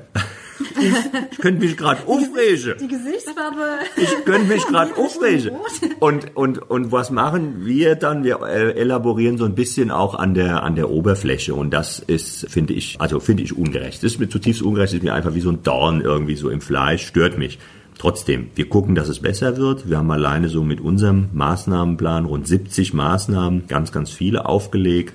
[0.60, 2.76] ich könnte mich gerade aufregen.
[2.80, 3.80] Die Gesichtsfarbe.
[3.98, 5.52] Ich könnte mich gerade aufregen.
[6.00, 8.24] Und, und, und was machen wir dann?
[8.24, 11.54] Wir äh, elaborieren so ein bisschen auch an der, an der Oberfläche.
[11.54, 14.04] Und das ist, finde ich, also finde ich ungerecht.
[14.04, 16.50] Das ist mir zutiefst ungerecht, das ist mir einfach wie so ein Dorn irgendwie so
[16.50, 17.60] im Fleisch, stört mich.
[17.98, 19.90] Trotzdem, wir gucken, dass es besser wird.
[19.90, 25.14] Wir haben alleine so mit unserem Maßnahmenplan rund 70 Maßnahmen, ganz, ganz viele aufgelegt.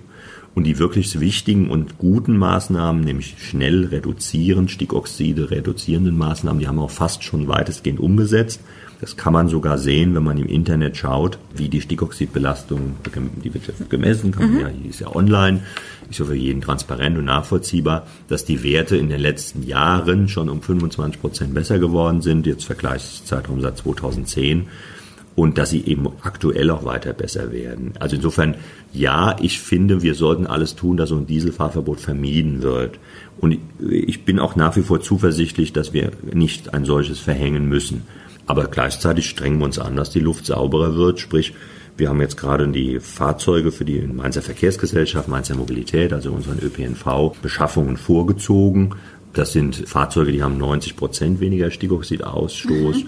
[0.54, 6.76] Und die wirklich wichtigen und guten Maßnahmen, nämlich schnell reduzieren, Stickoxide reduzierenden Maßnahmen, die haben
[6.76, 8.60] wir auch fast schon weitestgehend umgesetzt.
[9.00, 12.96] Das kann man sogar sehen, wenn man im Internet schaut, wie die Stickoxidbelastung,
[13.42, 15.60] die wird gemessen, kann man ja, die ist ja online,
[16.08, 20.48] ist ja für jeden transparent und nachvollziehbar, dass die Werte in den letzten Jahren schon
[20.48, 24.68] um 25 Prozent besser geworden sind, jetzt Vergleichszeitraum seit 2010
[25.36, 27.94] und dass sie eben aktuell auch weiter besser werden.
[27.98, 28.56] Also insofern,
[28.92, 32.98] ja, ich finde, wir sollten alles tun, dass so ein Dieselfahrverbot vermieden wird.
[33.38, 38.02] Und ich bin auch nach wie vor zuversichtlich, dass wir nicht ein solches verhängen müssen.
[38.46, 41.18] Aber gleichzeitig strengen wir uns an, dass die Luft sauberer wird.
[41.18, 41.54] Sprich,
[41.96, 47.36] wir haben jetzt gerade die Fahrzeuge für die Mainzer Verkehrsgesellschaft, Mainzer Mobilität, also unseren ÖPNV,
[47.40, 48.94] Beschaffungen vorgezogen.
[49.32, 53.04] Das sind Fahrzeuge, die haben 90 Prozent weniger Stickoxidausstoß.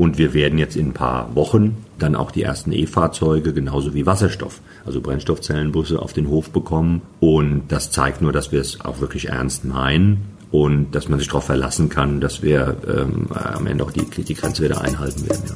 [0.00, 4.06] Und wir werden jetzt in ein paar Wochen dann auch die ersten E-Fahrzeuge genauso wie
[4.06, 7.02] Wasserstoff, also Brennstoffzellenbusse auf den Hof bekommen.
[7.20, 11.28] Und das zeigt nur, dass wir es auch wirklich ernst meinen und dass man sich
[11.28, 15.42] darauf verlassen kann, dass wir ähm, am Ende auch die, die Grenze wieder einhalten werden.
[15.46, 15.54] Ja.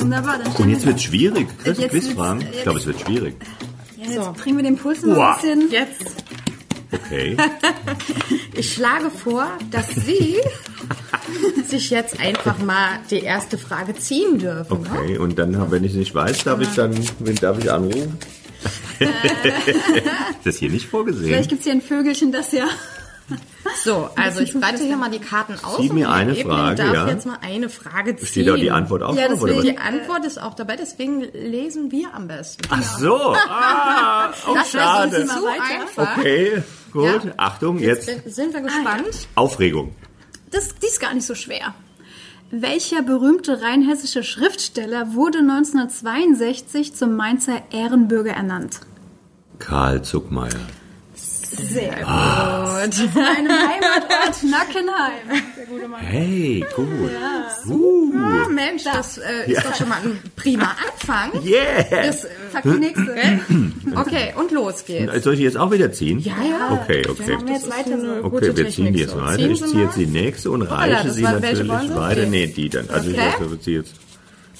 [0.00, 1.46] Wunderbar, dann Und jetzt wir- wird es schwierig.
[1.62, 2.44] Chris, Jetzt Quizfragen?
[2.52, 3.34] Ich glaube, es wird schwierig.
[3.96, 4.32] ja, jetzt So.
[4.42, 5.70] bringen wir den Puls ein bisschen.
[5.70, 6.21] Jetzt.
[6.92, 7.36] Okay.
[8.54, 10.36] Ich schlage vor, dass Sie
[11.66, 14.82] sich jetzt einfach mal die erste Frage ziehen dürfen.
[14.82, 14.90] Ne?
[14.92, 18.18] Okay, und dann, wenn ich es nicht weiß, darf ich dann, wen darf ich anrufen?
[19.00, 21.28] ist das hier nicht vorgesehen?
[21.28, 22.66] Vielleicht gibt es hier ein Vögelchen, das ja.
[23.82, 25.78] So, also ich breite hier mal die Karten aus.
[25.78, 27.08] Zieh mir eine Ebling Frage, darf ja.
[27.08, 28.26] jetzt mal eine Frage ziehen.
[28.26, 29.42] Steht da die Antwort auch Ja, drauf?
[29.42, 29.62] Oder was?
[29.62, 32.62] Die Antwort ist auch dabei, deswegen lesen wir am besten.
[32.68, 35.16] Ach so, ah, oh, das schade.
[35.16, 36.18] ist zu einfach.
[36.18, 37.04] Okay, gut.
[37.04, 37.20] Ja.
[37.36, 39.28] Achtung, jetzt Sind- Sind wir gespannt?
[39.34, 39.94] Aufregung.
[40.50, 41.74] Das, die ist gar nicht so schwer.
[42.50, 48.80] Welcher berühmte rheinhessische Schriftsteller wurde 1962 zum Mainzer Ehrenbürger ernannt?
[49.58, 50.50] Karl Zuckmeier.
[51.56, 52.04] Sehr gut.
[52.06, 52.80] Ah.
[52.84, 52.94] Gut.
[53.16, 55.42] Einem Heimatort Nackenheim.
[55.56, 56.00] Der gute Mann.
[56.00, 56.88] Hey, gut.
[57.66, 61.32] Uh, Ah, Mensch, das äh, ist doch schon mal ein prima Anfang.
[61.44, 61.84] yeah.
[61.90, 62.28] Das, äh,
[62.64, 63.14] die nächste.
[63.96, 65.24] okay, und los geht's.
[65.24, 66.18] Soll ich jetzt auch wieder ziehen?
[66.20, 66.72] Ja, ja.
[66.82, 67.38] Okay, okay.
[67.44, 68.12] Wir jetzt weiter so.
[68.26, 69.36] Okay, Gute wir ziehen jetzt weiter.
[69.36, 72.20] Ziehen Ich ziehe jetzt die nächste und Hoppala, reiche das sie natürlich weiter.
[72.22, 72.26] Okay.
[72.30, 72.88] Nee, die dann.
[72.90, 73.32] Also Okay.
[73.54, 73.94] ich ziehe jetzt.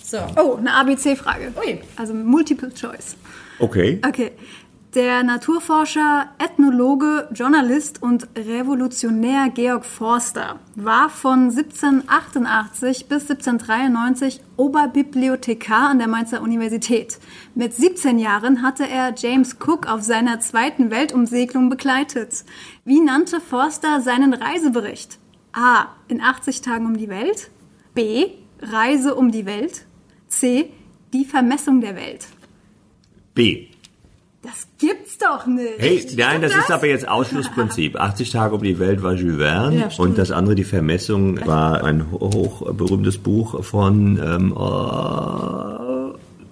[0.04, 0.18] So.
[0.36, 1.52] Oh, eine ABC-Frage.
[1.96, 3.16] Also Multiple Choice.
[3.58, 4.00] Okay.
[4.06, 4.32] Okay.
[4.94, 15.98] Der Naturforscher, Ethnologe, Journalist und Revolutionär Georg Forster war von 1788 bis 1793 Oberbibliothekar an
[15.98, 17.20] der Mainzer Universität.
[17.54, 22.44] Mit 17 Jahren hatte er James Cook auf seiner zweiten Weltumsegelung begleitet.
[22.84, 25.18] Wie nannte Forster seinen Reisebericht?
[25.54, 25.86] A.
[26.08, 27.50] In 80 Tagen um die Welt.
[27.94, 28.26] B.
[28.60, 29.86] Reise um die Welt.
[30.28, 30.70] C.
[31.14, 32.26] Die Vermessung der Welt.
[33.34, 33.71] B.
[34.42, 35.78] Das gibt's doch nicht.
[35.78, 37.94] Hey, nein, das ist aber jetzt Ausschlussprinzip.
[38.00, 40.08] 80 Tage um die Welt war Jules Verne Ja, stimmt.
[40.08, 44.58] und das andere, die Vermessung, war ein hoch berühmtes Buch von, ähm, oh,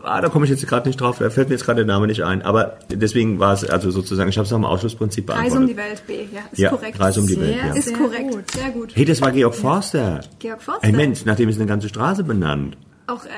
[0.04, 2.06] ah, da komme ich jetzt gerade nicht drauf, da fällt mir jetzt gerade der Name
[2.06, 2.42] nicht ein.
[2.42, 5.52] Aber deswegen war es also sozusagen, ich habe es nach dem Ausschlussprinzip beantwortet.
[5.52, 6.14] Reise um die Welt, B.
[6.32, 7.00] Ja, ist Ja, korrekt.
[7.00, 7.74] Reise um die Sehr, Welt, ja.
[7.74, 8.30] Ist Sehr korrekt.
[8.30, 8.50] gut.
[8.52, 8.90] Sehr gut.
[8.94, 10.20] Hey, das war Georg Forster.
[10.38, 10.86] Georg Forster.
[10.86, 12.76] Hey Mensch, nachdem ist eine ganze Straße benannt.
[13.10, 13.30] Auch äh,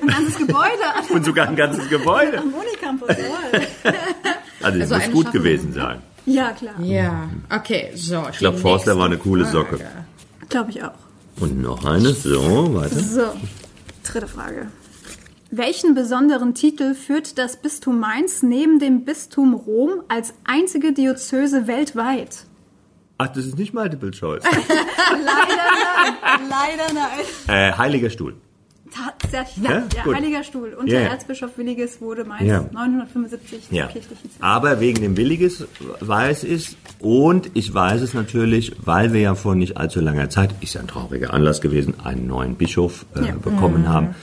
[0.00, 2.38] ein ganzes Gebäude an- Und sogar ein ganzes Gebäude.
[2.38, 3.08] am Unicampus.
[4.62, 6.02] Also es Also muss gut gewesen sein.
[6.26, 6.74] Ja, klar.
[6.80, 8.24] Ja, okay, so.
[8.32, 9.78] Ich glaube, Forster war eine coole Socke.
[10.48, 10.92] Glaube ich auch.
[11.40, 12.98] Und noch eine, so, weiter.
[12.98, 13.22] So,
[14.04, 14.68] dritte Frage.
[15.50, 22.46] Welchen besonderen Titel führt das Bistum Mainz neben dem Bistum Rom als einzige Diözese weltweit?
[23.18, 24.42] Ach, das ist nicht Multiple Choice.
[25.12, 26.48] Leider nein.
[26.48, 27.20] Leider nein.
[27.72, 28.34] äh, Heiliger Stuhl.
[28.94, 29.64] Tatsächlich.
[29.64, 30.14] Ja, Ja, ja, gut.
[30.14, 30.74] Heiliger Stuhl.
[30.78, 31.06] Unter Ja, ja.
[31.08, 32.64] Erzbischof Williges wurde Mainz Ja.
[32.72, 33.86] 975 Ja.
[33.88, 34.40] kirchlichen Zweck.
[34.40, 35.64] Aber wegen dem Williges
[36.00, 40.54] weiß ich und ich weiß es natürlich, weil wir ja vor nicht allzu langer Zeit,
[40.60, 43.32] ist ja ein trauriger Anlass gewesen, einen neuen Bischof äh, Ja.
[43.34, 44.14] bekommen haben.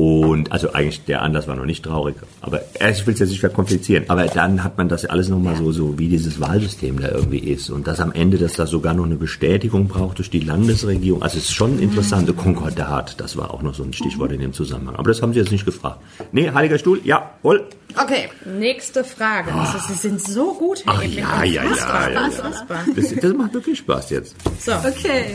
[0.00, 3.40] Und also eigentlich der Anlass war noch nicht traurig, aber ich will es jetzt nicht
[3.40, 4.04] verkomplizieren.
[4.08, 7.68] Aber dann hat man das alles nochmal so, so wie dieses Wahlsystem da irgendwie ist
[7.68, 11.22] und dass am Ende, dass das sogar noch eine Bestätigung braucht durch die Landesregierung.
[11.22, 12.26] Also es ist schon interessant.
[12.28, 12.36] Mhm.
[12.36, 14.96] Konkordat, das war auch noch so ein Stichwort in dem Zusammenhang.
[14.96, 16.00] Aber das haben Sie jetzt nicht gefragt.
[16.32, 17.66] Nee, Heiliger Stuhl, ja, wohl.
[18.02, 19.52] Okay, nächste Frage.
[19.52, 22.30] Also, Sie sind so gut, Herr Ach, ja, ja, ja, ja, ja.
[22.96, 24.34] Das, das macht wirklich Spaß jetzt.
[24.60, 25.34] So, Okay.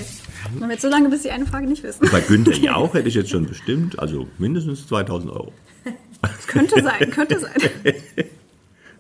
[0.56, 2.08] Machen wir jetzt so lange, bis Sie eine Frage nicht wissen.
[2.12, 5.54] Bei Günther Jauch hätte ich jetzt schon bestimmt, also mindestens 2000 Euro.
[6.48, 7.52] Könnte sein, könnte sein.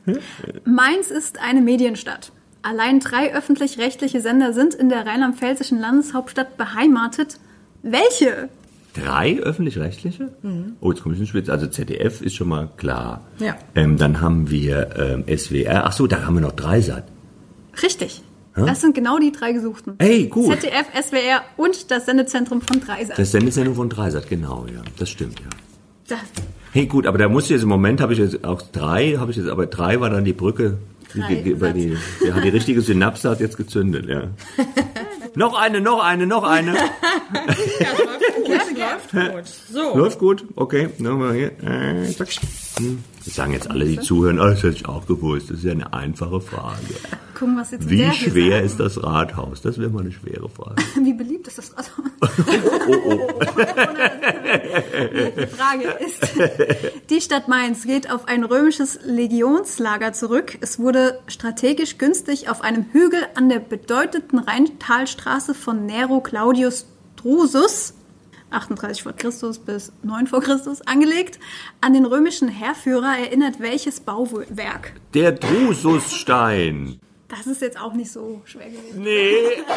[0.66, 2.32] Mainz ist eine Medienstadt.
[2.62, 7.40] Allein drei öffentlich-rechtliche Sender sind in der rheinland-pfälzischen Landeshauptstadt beheimatet.
[7.82, 8.50] Welche?
[8.94, 10.32] Drei öffentlich-rechtliche?
[10.82, 11.50] Oh, jetzt komme ich ins Spitz.
[11.50, 13.26] Also ZDF ist schon mal klar.
[13.40, 13.56] Ja.
[13.76, 15.86] Ähm, dann haben wir ähm, SWR.
[15.86, 17.06] Ach so, da haben wir noch Dreisat.
[17.82, 18.22] Richtig.
[18.56, 19.96] Das sind genau die drei gesuchten.
[19.98, 20.60] Ey, gut.
[20.62, 23.18] ZDF, SWR und das Sendezentrum von Dreisat.
[23.20, 24.82] Das Sendesendung von Dreisat, genau, ja.
[24.98, 25.48] Das stimmt, ja.
[26.08, 26.20] Das,
[26.76, 29.32] Hey, gut, aber da muss ich jetzt im Moment habe ich jetzt auch drei, habe
[29.32, 30.78] ich jetzt, aber drei war dann die Brücke,
[31.14, 34.24] die, Drei, die, die, die, ja, die richtige Synapse hat jetzt gezündet, ja.
[35.36, 36.76] noch eine, noch eine, noch eine.
[39.16, 39.46] gut.
[39.72, 39.98] So.
[39.98, 40.90] Läuft gut, okay.
[40.98, 41.52] Nochmal hier.
[41.64, 42.30] Äh, zack.
[42.78, 43.04] Hm.
[43.24, 45.50] Das sagen jetzt alle, die zuhören, oh, das hätte ich auch gewusst.
[45.50, 46.78] Das ist ja eine einfache Frage.
[47.34, 49.62] Gucken, was jetzt Wie schwer ist das Rathaus?
[49.62, 50.76] Das wäre mal eine schwere Frage.
[51.04, 52.06] Wie beliebt ist das Rathaus?
[55.36, 56.22] Die Frage ist,
[57.10, 60.58] die Stadt Mainz geht auf ein römisches Legionslager zurück.
[60.62, 67.94] Es wurde strategisch günstig auf einem Hügel an der bedeutenden Rheintalstraße von Nero Claudius Drusus
[68.52, 71.40] 38 vor Christus bis 9 vor Christus angelegt.
[71.82, 74.94] An den römischen Heerführer erinnert welches Bauwerk?
[75.14, 77.00] Der Drususstein.
[77.28, 79.02] Das ist jetzt auch nicht so schwer gewesen.
[79.02, 79.34] Nee,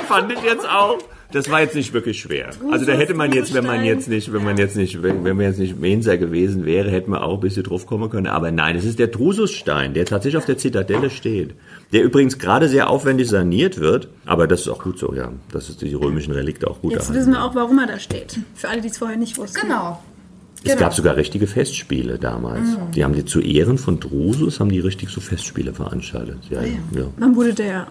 [0.07, 0.99] fand ich jetzt auch.
[1.33, 2.51] Das war jetzt nicht wirklich schwer.
[2.71, 5.37] Also da hätte man jetzt, wenn man jetzt nicht, wenn man jetzt nicht, wenn, wenn
[5.37, 8.27] man jetzt nicht Mensa gewesen wäre, hätte man auch ein bisschen drauf kommen können.
[8.27, 11.55] Aber nein, es ist der Drususstein, der tatsächlich auf der Zitadelle steht.
[11.93, 14.09] Der übrigens gerade sehr aufwendig saniert wird.
[14.27, 15.33] Aber das ist auch gut so, ja.
[15.51, 17.21] Das ist die römischen Relikte auch gut Jetzt erhalten.
[17.21, 18.39] wissen wir auch, warum er da steht.
[18.55, 19.61] Für alle, die es vorher nicht wussten.
[19.63, 20.03] Genau.
[20.65, 22.77] Es gab sogar richtige Festspiele damals.
[22.95, 26.39] Die haben die zu Ehren von Drusus haben die richtig so Festspiele veranstaltet.
[26.51, 26.69] Ja, ja.
[26.95, 27.05] ja.
[27.17, 27.87] Wann wurde der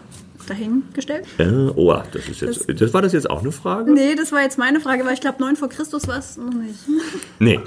[0.47, 1.25] dahingestellt?
[1.37, 3.91] Äh, oh, das ist jetzt, das war das jetzt auch eine Frage?
[3.91, 6.53] Nee, das war jetzt meine Frage, weil ich glaube, 9 vor Christus war es noch
[6.53, 6.75] nicht.
[7.39, 7.59] Nee,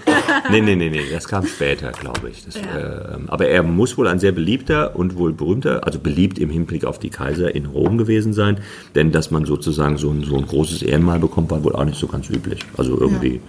[0.50, 2.44] nee, nee, nee, nee, das kam später, glaube ich.
[2.44, 3.14] Das, Ja.
[3.14, 6.84] ähm, aber er muss wohl ein sehr beliebter und wohl berühmter, also beliebt im Hinblick
[6.84, 8.58] auf die Kaiser in Rom gewesen sein,
[8.96, 12.00] denn dass man sozusagen so ein, so ein großes Ehrenmal bekommt, war wohl auch nicht
[12.00, 12.60] so ganz üblich.
[12.76, 13.40] Also irgendwie,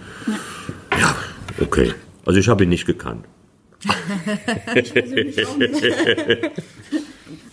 [1.00, 1.16] ja,
[1.60, 1.92] okay.
[2.24, 3.26] Also ich habe ihn nicht gekannt.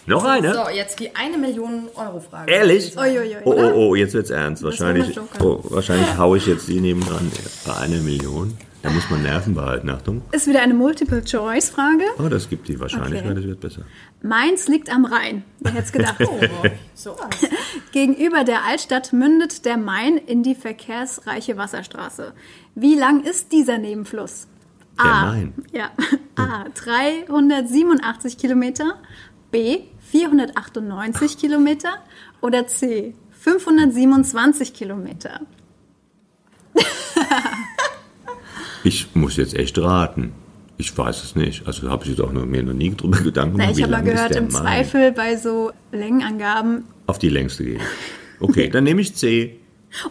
[0.05, 0.53] Noch eine?
[0.53, 2.51] So, jetzt die eine Million Euro Frage.
[2.51, 2.97] Ehrlich?
[2.97, 3.38] Uiuiui.
[3.45, 4.63] Oh, oh, oh, jetzt wird's ernst.
[4.63, 7.31] Wahrscheinlich, oh, wahrscheinlich haue ich jetzt die nebendran
[7.65, 8.57] bei einer Million.
[8.81, 10.21] Da muss man Nerven behalten, Achtung.
[10.31, 12.03] Ist wieder eine Multiple-Choice-Frage.
[12.17, 13.35] Oh, das gibt die Wahrscheinlichkeit, Okay.
[13.35, 13.81] das wird besser.
[14.21, 15.43] Mainz liegt am Rhein.
[15.59, 16.15] Wer hätte es gedacht?
[16.25, 16.39] Oh,
[16.95, 17.43] so was.
[17.99, 22.31] Gegenüber der Altstadt mündet der Main in die verkehrsreiche Wasserstraße.
[22.73, 24.47] Wie lang ist dieser Nebenfluss?
[24.97, 25.25] Der A.
[25.25, 25.53] Main.
[25.73, 25.91] Ja.
[26.38, 26.63] A.
[26.75, 28.93] 387 Kilometer.
[29.51, 29.79] B.
[30.12, 31.89] 498 Kilometer.
[32.39, 33.15] Oder C.
[33.31, 35.41] 527 Kilometer.
[38.85, 40.31] Ich muss jetzt echt raten.
[40.77, 41.67] Ich weiß es nicht.
[41.67, 44.01] Also habe ich jetzt auch noch, mir noch nie drüber Gedanken gemacht, ich habe mal
[44.01, 44.51] gehört, im Main.
[44.51, 46.85] Zweifel bei so Längenangaben.
[47.10, 47.82] Auf die längste gehen.
[48.39, 49.58] Okay, dann nehme ich C.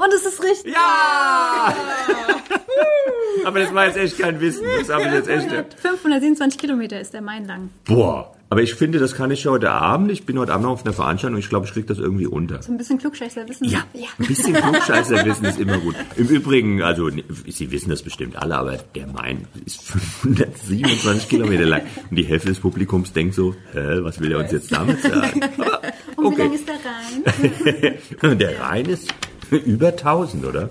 [0.01, 0.75] Und es ist richtig.
[0.75, 1.73] Ja!
[3.45, 4.65] Aber das war jetzt echt kein Wissen.
[4.81, 5.49] Das habe ich jetzt echt.
[5.81, 7.71] 527 Kilometer ist der Main lang.
[7.85, 8.37] Boah.
[8.51, 10.11] Aber ich finde, das kann ich heute Abend.
[10.11, 12.27] Ich bin heute Abend noch auf einer Veranstaltung und ich glaube, ich kriege das irgendwie
[12.27, 12.63] unter.
[12.63, 13.69] So ein bisschen Klugscheißer wissen.
[13.69, 13.85] Ja,
[14.19, 15.95] ein bisschen Klugscheißerwissen ist immer gut.
[16.17, 17.11] Im Übrigen, also
[17.47, 21.83] Sie wissen das bestimmt alle, aber der Main ist 527 Kilometer lang.
[22.09, 25.43] Und die Hälfte des Publikums denkt so, hä, was will er uns jetzt damit sagen?
[25.59, 25.83] Aber,
[26.17, 28.39] Und wie lang ist der Rhein?
[28.39, 29.13] Der Rhein ist
[29.51, 30.71] über 1000, oder?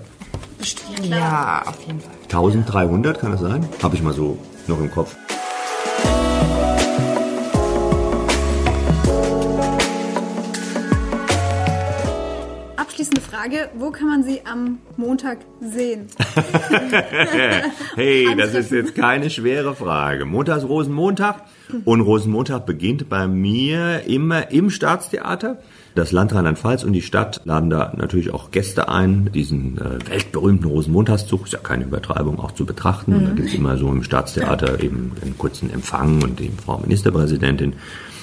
[1.08, 2.12] Ja, auf jeden Fall.
[2.24, 3.66] 1300 kann das sein?
[3.82, 4.36] Habe ich mal so
[4.66, 5.16] noch im Kopf.
[13.48, 16.06] Frage, wo kann man sie am Montag sehen?
[17.94, 20.24] Hey, das ist jetzt keine schwere Frage.
[20.24, 21.42] Montag ist Rosenmontag
[21.84, 25.58] und Rosenmontag beginnt bei mir immer im Staatstheater.
[25.94, 30.70] Das Land Rheinland-Pfalz und die Stadt laden da natürlich auch Gäste ein, diesen äh, weltberühmten
[30.70, 33.14] Rosenmontagszug, ist ja keine Übertreibung, auch zu betrachten.
[33.14, 37.74] Und Da gibt's immer so im Staatstheater eben einen kurzen Empfang und die Frau Ministerpräsidentin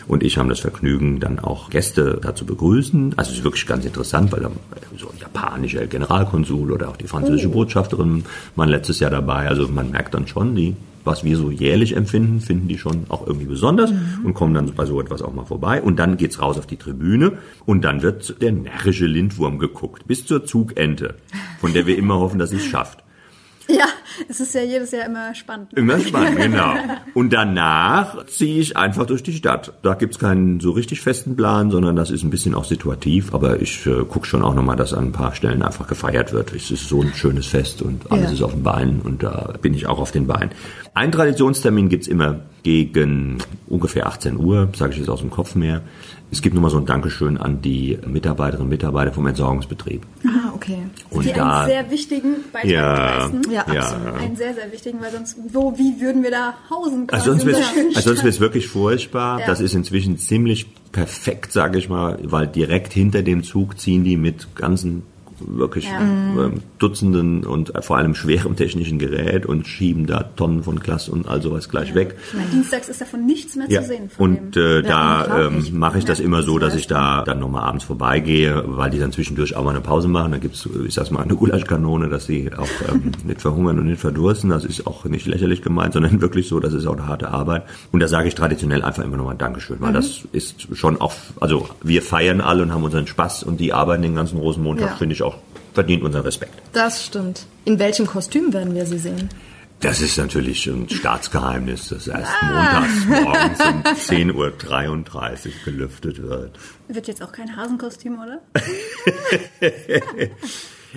[0.08, 3.14] und ich haben das Vergnügen, dann auch Gäste da zu begrüßen.
[3.18, 4.52] Also es ist wirklich ganz interessant, weil da
[4.98, 8.24] so ein japanischer Generalkonsul oder auch die französische Botschafterin
[8.56, 9.48] waren letztes Jahr dabei.
[9.48, 13.26] Also man merkt dann schon, die, was wir so jährlich empfinden, finden die schon auch
[13.26, 13.92] irgendwie besonders
[14.24, 15.82] und kommen dann bei so etwas auch mal vorbei.
[15.82, 17.34] Und dann geht's raus auf die Tribüne
[17.66, 21.16] und dann wird der närrische Lindwurm geguckt, bis zur Zugente,
[21.60, 23.05] von der wir immer hoffen, dass sie es schafft.
[23.78, 23.86] Ja,
[24.30, 25.74] es ist ja jedes Jahr immer spannend.
[25.74, 26.74] Immer spannend, genau.
[27.16, 29.74] Und danach ziehe ich einfach durch die Stadt.
[29.82, 33.34] Da gibt's keinen so richtig festen Plan, sondern das ist ein bisschen auch situativ.
[33.34, 36.54] Aber ich äh, gucke schon auch nochmal, dass an ein paar Stellen einfach gefeiert wird.
[36.54, 38.34] Es ist so ein schönes Fest und alles Ja.
[38.34, 40.52] ist auf den Beinen und da bin ich auch auf den Beinen.
[40.94, 45.84] Ein Traditionstermin gibt's immer gegen ungefähr 18 Uhr, sage ich jetzt aus dem Kopf mehr.
[46.32, 50.02] Es gibt nochmal so ein Dankeschön an die Mitarbeiterinnen und Mitarbeiter vom Entsorgungsbetrieb.
[50.26, 50.80] Ah, okay.
[51.12, 53.52] Und die da, einen sehr wichtigen Beitrag ja, leisten.
[53.52, 54.14] Ja, ja, absolut.
[54.16, 57.08] Einen sehr, sehr wichtigen, weil sonst, wo, wie würden wir da hausen?
[57.12, 57.56] Also der schönen
[57.90, 58.24] also sonst Stadt?
[58.24, 59.42] wird's wirklich furchtbar.
[59.42, 59.46] Ja.
[59.46, 64.18] Das ist inzwischen ziemlich perfekt, sage ich mal, weil direkt hinter dem Zug ziehen die
[64.18, 65.04] mit ganzen
[65.40, 71.10] wirklich ähm, Dutzenden und vor allem schwerem technischen Gerät und schieben da Tonnen von Glas
[71.10, 72.16] und all sowas gleich weg.
[72.28, 74.10] Ich meine, dienstags ist davon nichts mehr Ja, zu sehen.
[74.18, 77.40] Und äh, da ähm, mache ich das Ja, immer so, das dass ich da dann
[77.40, 80.32] nochmal abends vorbeigehe, weil die dann zwischendurch auch mal eine Pause machen.
[80.32, 84.00] Da gibt's, ich sag's mal, eine Gulaschkanone, dass sie auch ähm, nicht verhungern und nicht
[84.02, 84.50] verdursten.
[84.50, 87.64] Das ist auch nicht lächerlich gemeint, sondern wirklich so, das ist auch eine harte Arbeit.
[87.92, 91.68] Und da sage ich traditionell einfach immer nochmal Dankeschön, weil das ist schon auch, also
[91.84, 94.96] wir feiern alle und haben unseren Spaß und die arbeiten den ganzen Rosenmontag, Ja.
[94.96, 95.25] finde ich auch,
[95.76, 96.54] verdient unseren Respekt.
[96.74, 97.46] Das stimmt.
[97.66, 99.30] In welchem Kostüm werden wir sie sehen?
[99.82, 103.82] Das ist natürlich ein Staatsgeheimnis, das erst montags morgens um
[104.32, 106.58] 10.33 Uhr gelüftet wird.
[106.88, 108.42] Wird jetzt auch kein Hasenkostüm, oder?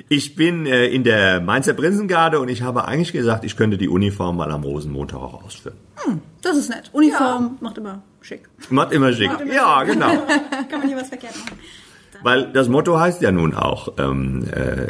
[0.09, 3.89] Ich bin äh, in der Mainzer Prinzengarde und ich habe eigentlich gesagt, ich könnte die
[3.89, 5.77] Uniform mal am Rosenmontag auch ausführen.
[6.41, 6.89] Das ist nett.
[6.93, 8.49] Uniform macht immer schick.
[8.71, 9.29] Macht immer schick.
[9.33, 10.25] Macht immer Ja, genau.
[10.71, 11.59] Kann man hier was verkehrt machen.
[12.23, 14.87] Weil das Motto heißt ja nun auch, ähm, äh,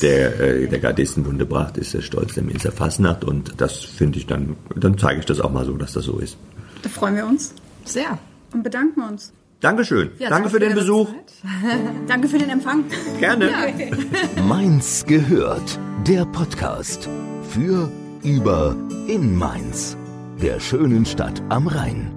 [0.00, 4.26] der, äh, der Gardistenbunde Bracht ist der Stolz der Minzer Fasnacht und das finde ich
[4.26, 6.36] dann, dann zeige ich das auch mal so, dass das so ist.
[6.82, 7.54] Da freuen wir uns
[7.84, 8.18] Sehr.
[8.52, 9.32] und bedanken uns.
[9.60, 10.10] Dankeschön.
[10.18, 11.08] Ja, Danke für den Besuch.
[12.08, 12.84] Danke für den Empfang.
[13.20, 13.50] Gerne.
[14.48, 15.78] Mainz gehört.
[16.06, 17.08] Der Podcast
[17.50, 17.88] für,
[18.24, 18.74] über,
[19.06, 19.96] in Mainz.
[20.42, 22.10] Der schönen Stadt am Rhein.